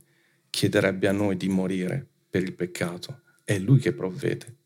chiederebbe 0.50 1.08
a 1.08 1.14
noi 1.14 1.38
di 1.38 1.48
morire 1.48 2.06
per 2.30 2.44
il 2.44 2.54
peccato, 2.54 3.22
è 3.46 3.58
Lui 3.58 3.80
che 3.80 3.94
provvede. 3.94 4.58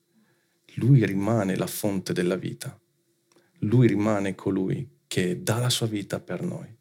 Lui 0.78 1.06
rimane 1.06 1.56
la 1.56 1.68
fonte 1.68 2.14
della 2.14 2.36
vita. 2.36 2.76
Lui 3.60 3.86
rimane 3.86 4.34
colui 4.34 5.02
che 5.06 5.44
dà 5.44 5.60
la 5.60 5.70
sua 5.70 5.86
vita 5.86 6.20
per 6.20 6.42
noi. 6.42 6.76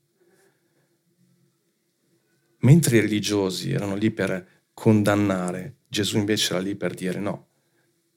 Mentre 2.61 2.97
i 2.97 3.01
religiosi 3.01 3.71
erano 3.71 3.97
lì 3.97 4.11
per 4.11 4.63
condannare, 4.73 5.81
Gesù 5.93 6.17
invece 6.17 6.55
era 6.55 6.63
lì 6.63 6.75
per 6.75 6.95
dire 6.95 7.19
no, 7.19 7.49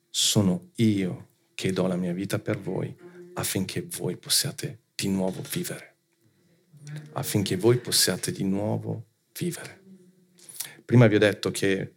sono 0.09 0.69
io 0.75 1.27
che 1.55 1.73
do 1.73 1.87
la 1.87 1.97
mia 1.97 2.13
vita 2.13 2.39
per 2.39 2.57
voi 2.57 2.95
affinché 3.33 3.85
voi 3.97 4.15
possiate 4.15 4.79
di 4.95 5.09
nuovo 5.09 5.43
vivere. 5.51 5.95
Affinché 7.11 7.57
voi 7.57 7.75
possiate 7.75 8.31
di 8.31 8.45
nuovo 8.45 9.07
vivere. 9.37 9.81
Prima 10.85 11.07
vi 11.07 11.15
ho 11.15 11.19
detto 11.19 11.51
che 11.51 11.95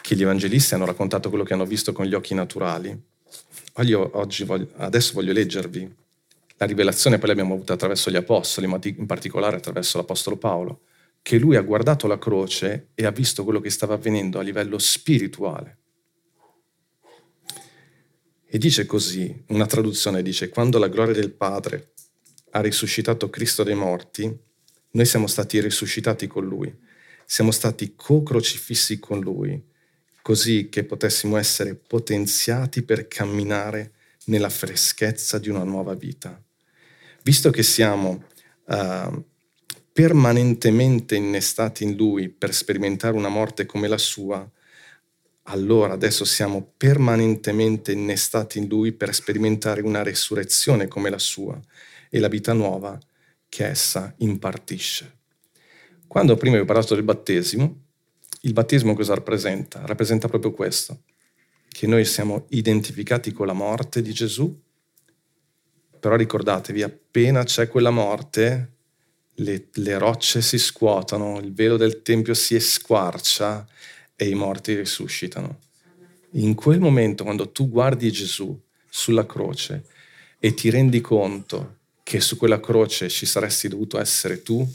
che 0.00 0.14
gli 0.14 0.22
evangelisti 0.22 0.74
hanno 0.74 0.84
raccontato 0.84 1.28
quello 1.28 1.42
che 1.42 1.54
hanno 1.54 1.66
visto 1.66 1.92
con 1.92 2.06
gli 2.06 2.14
occhi 2.14 2.34
naturali. 2.34 2.96
Voglio, 3.72 4.12
adesso 4.76 5.12
voglio 5.14 5.32
leggervi 5.32 5.92
la 6.58 6.66
rivelazione, 6.66 7.18
poi 7.18 7.30
l'abbiamo 7.30 7.54
avuta 7.54 7.72
attraverso 7.72 8.12
gli 8.12 8.16
apostoli, 8.16 8.68
ma 8.68 8.78
in 8.80 9.06
particolare 9.06 9.56
attraverso 9.56 9.96
l'apostolo 9.96 10.36
Paolo, 10.36 10.82
che 11.24 11.38
lui 11.38 11.56
ha 11.56 11.62
guardato 11.62 12.06
la 12.06 12.18
croce 12.18 12.88
e 12.94 13.06
ha 13.06 13.10
visto 13.10 13.44
quello 13.44 13.60
che 13.60 13.70
stava 13.70 13.94
avvenendo 13.94 14.38
a 14.38 14.42
livello 14.42 14.76
spirituale. 14.76 15.78
E 18.44 18.58
dice 18.58 18.84
così, 18.84 19.44
una 19.48 19.64
traduzione 19.64 20.20
dice, 20.20 20.50
quando 20.50 20.78
la 20.78 20.88
gloria 20.88 21.14
del 21.14 21.32
Padre 21.32 21.92
ha 22.50 22.60
risuscitato 22.60 23.30
Cristo 23.30 23.62
dai 23.62 23.74
morti, 23.74 24.30
noi 24.90 25.06
siamo 25.06 25.26
stati 25.26 25.58
risuscitati 25.62 26.26
con 26.26 26.44
Lui, 26.44 26.70
siamo 27.24 27.52
stati 27.52 27.94
co-crocifissi 27.96 28.98
con 28.98 29.20
Lui 29.20 29.72
così 30.20 30.68
che 30.68 30.84
potessimo 30.84 31.38
essere 31.38 31.74
potenziati 31.74 32.82
per 32.82 33.08
camminare 33.08 33.92
nella 34.26 34.50
freschezza 34.50 35.38
di 35.38 35.48
una 35.48 35.64
nuova 35.64 35.94
vita. 35.94 36.38
Visto 37.22 37.50
che 37.50 37.62
siamo 37.62 38.24
uh, 38.64 39.24
permanentemente 39.94 41.14
innestati 41.14 41.84
in 41.84 41.94
Lui 41.94 42.28
per 42.28 42.52
sperimentare 42.52 43.16
una 43.16 43.28
morte 43.28 43.64
come 43.64 43.86
la 43.86 43.96
sua, 43.96 44.44
allora 45.44 45.92
adesso 45.92 46.24
siamo 46.24 46.72
permanentemente 46.76 47.92
innestati 47.92 48.58
in 48.58 48.66
Lui 48.66 48.90
per 48.90 49.14
sperimentare 49.14 49.82
una 49.82 50.02
resurrezione 50.02 50.88
come 50.88 51.10
la 51.10 51.18
sua 51.20 51.60
e 52.10 52.18
la 52.18 52.26
vita 52.26 52.52
nuova 52.52 52.98
che 53.48 53.66
essa 53.66 54.12
impartisce. 54.18 55.18
Quando 56.08 56.36
prima 56.36 56.56
vi 56.56 56.62
ho 56.62 56.66
parlato 56.66 56.96
del 56.96 57.04
battesimo, 57.04 57.82
il 58.40 58.52
battesimo 58.52 58.94
cosa 58.94 59.14
rappresenta? 59.14 59.86
Rappresenta 59.86 60.26
proprio 60.26 60.52
questo, 60.52 61.02
che 61.68 61.86
noi 61.86 62.04
siamo 62.04 62.46
identificati 62.48 63.30
con 63.30 63.46
la 63.46 63.52
morte 63.52 64.02
di 64.02 64.12
Gesù, 64.12 64.60
però 66.00 66.16
ricordatevi, 66.16 66.82
appena 66.82 67.44
c'è 67.44 67.68
quella 67.68 67.90
morte, 67.90 68.73
le, 69.36 69.68
le 69.72 69.98
rocce 69.98 70.42
si 70.42 70.58
scuotono, 70.58 71.38
il 71.40 71.52
velo 71.52 71.76
del 71.76 72.02
Tempio 72.02 72.34
si 72.34 72.58
squarcia 72.60 73.66
e 74.16 74.28
i 74.28 74.34
morti 74.34 74.74
risuscitano. 74.74 75.58
In 76.32 76.54
quel 76.54 76.80
momento, 76.80 77.24
quando 77.24 77.50
tu 77.50 77.68
guardi 77.68 78.10
Gesù 78.10 78.58
sulla 78.88 79.26
croce 79.26 79.84
e 80.38 80.54
ti 80.54 80.70
rendi 80.70 81.00
conto 81.00 81.78
che 82.02 82.20
su 82.20 82.36
quella 82.36 82.60
croce 82.60 83.08
ci 83.08 83.26
saresti 83.26 83.68
dovuto 83.68 83.98
essere 83.98 84.42
tu, 84.42 84.66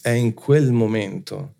è 0.00 0.10
in 0.10 0.32
quel 0.34 0.72
momento 0.72 1.54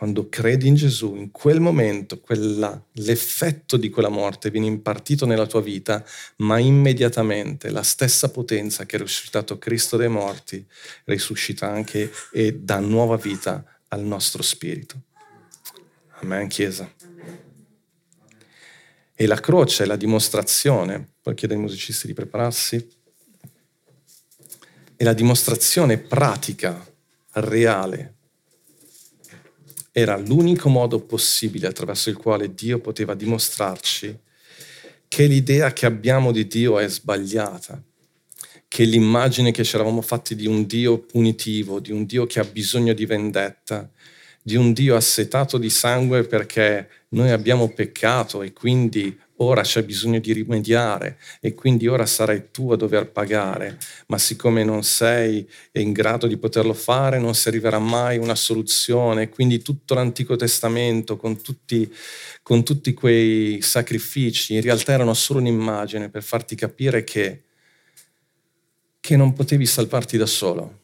quando 0.00 0.30
credi 0.30 0.66
in 0.66 0.76
Gesù, 0.76 1.14
in 1.14 1.30
quel 1.30 1.60
momento 1.60 2.20
quella, 2.20 2.82
l'effetto 2.92 3.76
di 3.76 3.90
quella 3.90 4.08
morte 4.08 4.50
viene 4.50 4.64
impartito 4.64 5.26
nella 5.26 5.44
tua 5.44 5.60
vita, 5.60 6.02
ma 6.36 6.58
immediatamente 6.58 7.68
la 7.68 7.82
stessa 7.82 8.30
potenza 8.30 8.86
che 8.86 8.96
ha 8.96 9.00
risuscitato 9.00 9.58
Cristo 9.58 9.98
dai 9.98 10.08
morti 10.08 10.66
risuscita 11.04 11.68
anche 11.68 12.10
e 12.32 12.54
dà 12.54 12.78
nuova 12.78 13.18
vita 13.18 13.62
al 13.88 14.00
nostro 14.00 14.40
spirito. 14.40 15.02
Amen, 16.22 16.48
Chiesa. 16.48 16.90
E 19.14 19.26
la 19.26 19.38
croce 19.38 19.82
è 19.82 19.86
la 19.86 19.96
dimostrazione, 19.96 21.10
poi 21.20 21.34
chiedo 21.34 21.52
ai 21.52 21.60
musicisti 21.60 22.06
di 22.06 22.14
prepararsi, 22.14 22.88
è 24.96 25.04
la 25.04 25.12
dimostrazione 25.12 25.98
pratica, 25.98 26.90
reale. 27.32 28.14
Era 29.92 30.16
l'unico 30.16 30.68
modo 30.68 31.00
possibile 31.00 31.66
attraverso 31.66 32.10
il 32.10 32.16
quale 32.16 32.54
Dio 32.54 32.78
poteva 32.78 33.14
dimostrarci 33.14 34.18
che 35.08 35.26
l'idea 35.26 35.72
che 35.72 35.86
abbiamo 35.86 36.30
di 36.30 36.46
Dio 36.46 36.78
è 36.78 36.88
sbagliata, 36.88 37.82
che 38.68 38.84
l'immagine 38.84 39.50
che 39.50 39.64
ci 39.64 39.74
eravamo 39.74 40.00
fatti 40.00 40.36
di 40.36 40.46
un 40.46 40.66
Dio 40.66 41.00
punitivo, 41.00 41.80
di 41.80 41.90
un 41.90 42.06
Dio 42.06 42.26
che 42.26 42.38
ha 42.38 42.44
bisogno 42.44 42.92
di 42.92 43.06
vendetta, 43.06 43.90
di 44.40 44.54
un 44.54 44.72
Dio 44.72 44.94
assetato 44.94 45.58
di 45.58 45.68
sangue 45.68 46.22
perché 46.22 46.88
noi 47.08 47.30
abbiamo 47.30 47.68
peccato 47.68 48.42
e 48.42 48.52
quindi 48.52 49.18
ora 49.42 49.62
c'è 49.62 49.82
bisogno 49.84 50.18
di 50.18 50.32
rimediare 50.32 51.18
e 51.40 51.54
quindi 51.54 51.86
ora 51.86 52.06
sarai 52.06 52.50
tu 52.50 52.72
a 52.72 52.76
dover 52.76 53.10
pagare, 53.10 53.78
ma 54.06 54.18
siccome 54.18 54.64
non 54.64 54.82
sei 54.82 55.48
in 55.72 55.92
grado 55.92 56.26
di 56.26 56.36
poterlo 56.36 56.74
fare, 56.74 57.18
non 57.18 57.34
si 57.34 57.48
arriverà 57.48 57.78
mai 57.78 58.16
a 58.16 58.20
una 58.20 58.34
soluzione. 58.34 59.28
Quindi 59.28 59.62
tutto 59.62 59.94
l'Antico 59.94 60.36
Testamento 60.36 61.16
con 61.16 61.40
tutti, 61.40 61.90
con 62.42 62.64
tutti 62.64 62.92
quei 62.92 63.60
sacrifici 63.62 64.54
in 64.54 64.60
realtà 64.60 64.92
erano 64.92 65.14
solo 65.14 65.40
un'immagine 65.40 66.10
per 66.10 66.22
farti 66.22 66.54
capire 66.54 67.04
che 67.04 67.44
che 69.00 69.16
non 69.16 69.32
potevi 69.32 69.64
salvarti 69.64 70.18
da 70.18 70.26
solo, 70.26 70.80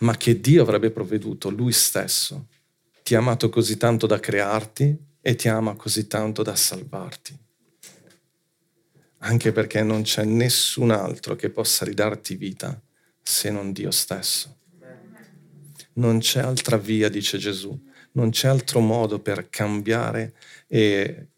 ma 0.00 0.14
che 0.18 0.40
Dio 0.40 0.60
avrebbe 0.60 0.90
provveduto 0.90 1.48
lui 1.48 1.72
stesso. 1.72 2.48
Ti 3.02 3.14
ha 3.14 3.18
amato 3.18 3.48
così 3.48 3.78
tanto 3.78 4.06
da 4.06 4.20
crearti 4.20 5.08
e 5.20 5.34
ti 5.34 5.48
ama 5.48 5.74
così 5.74 6.06
tanto 6.06 6.42
da 6.42 6.56
salvarti. 6.56 7.38
Anche 9.18 9.52
perché 9.52 9.82
non 9.82 10.02
c'è 10.02 10.24
nessun 10.24 10.90
altro 10.90 11.36
che 11.36 11.50
possa 11.50 11.84
ridarti 11.84 12.36
vita 12.36 12.80
se 13.22 13.50
non 13.50 13.72
Dio 13.72 13.90
stesso. 13.90 14.56
Non 15.94 16.20
c'è 16.20 16.40
altra 16.40 16.78
via, 16.78 17.08
dice 17.08 17.36
Gesù, 17.36 17.78
non 18.12 18.30
c'è 18.30 18.48
altro 18.48 18.80
modo 18.80 19.20
per 19.20 19.50
cambiare 19.50 20.34
e 20.66 21.28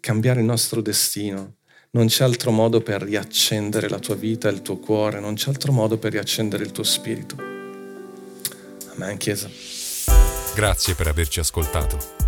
cambiare 0.00 0.40
il 0.40 0.46
nostro 0.46 0.82
destino 0.82 1.56
non 1.90 2.06
c'è 2.06 2.24
altro 2.24 2.50
modo 2.50 2.82
per 2.82 3.02
riaccendere 3.02 3.88
la 3.88 3.98
tua 3.98 4.14
vita, 4.14 4.48
il 4.48 4.60
tuo 4.60 4.76
cuore, 4.78 5.20
non 5.20 5.34
c'è 5.34 5.48
altro 5.48 5.72
modo 5.72 5.96
per 5.96 6.12
riaccendere 6.12 6.62
il 6.62 6.70
tuo 6.70 6.84
spirito. 6.84 7.36
Amen, 8.94 9.16
Chiesa. 9.16 9.48
Grazie 10.54 10.94
per 10.94 11.06
averci 11.06 11.40
ascoltato. 11.40 12.27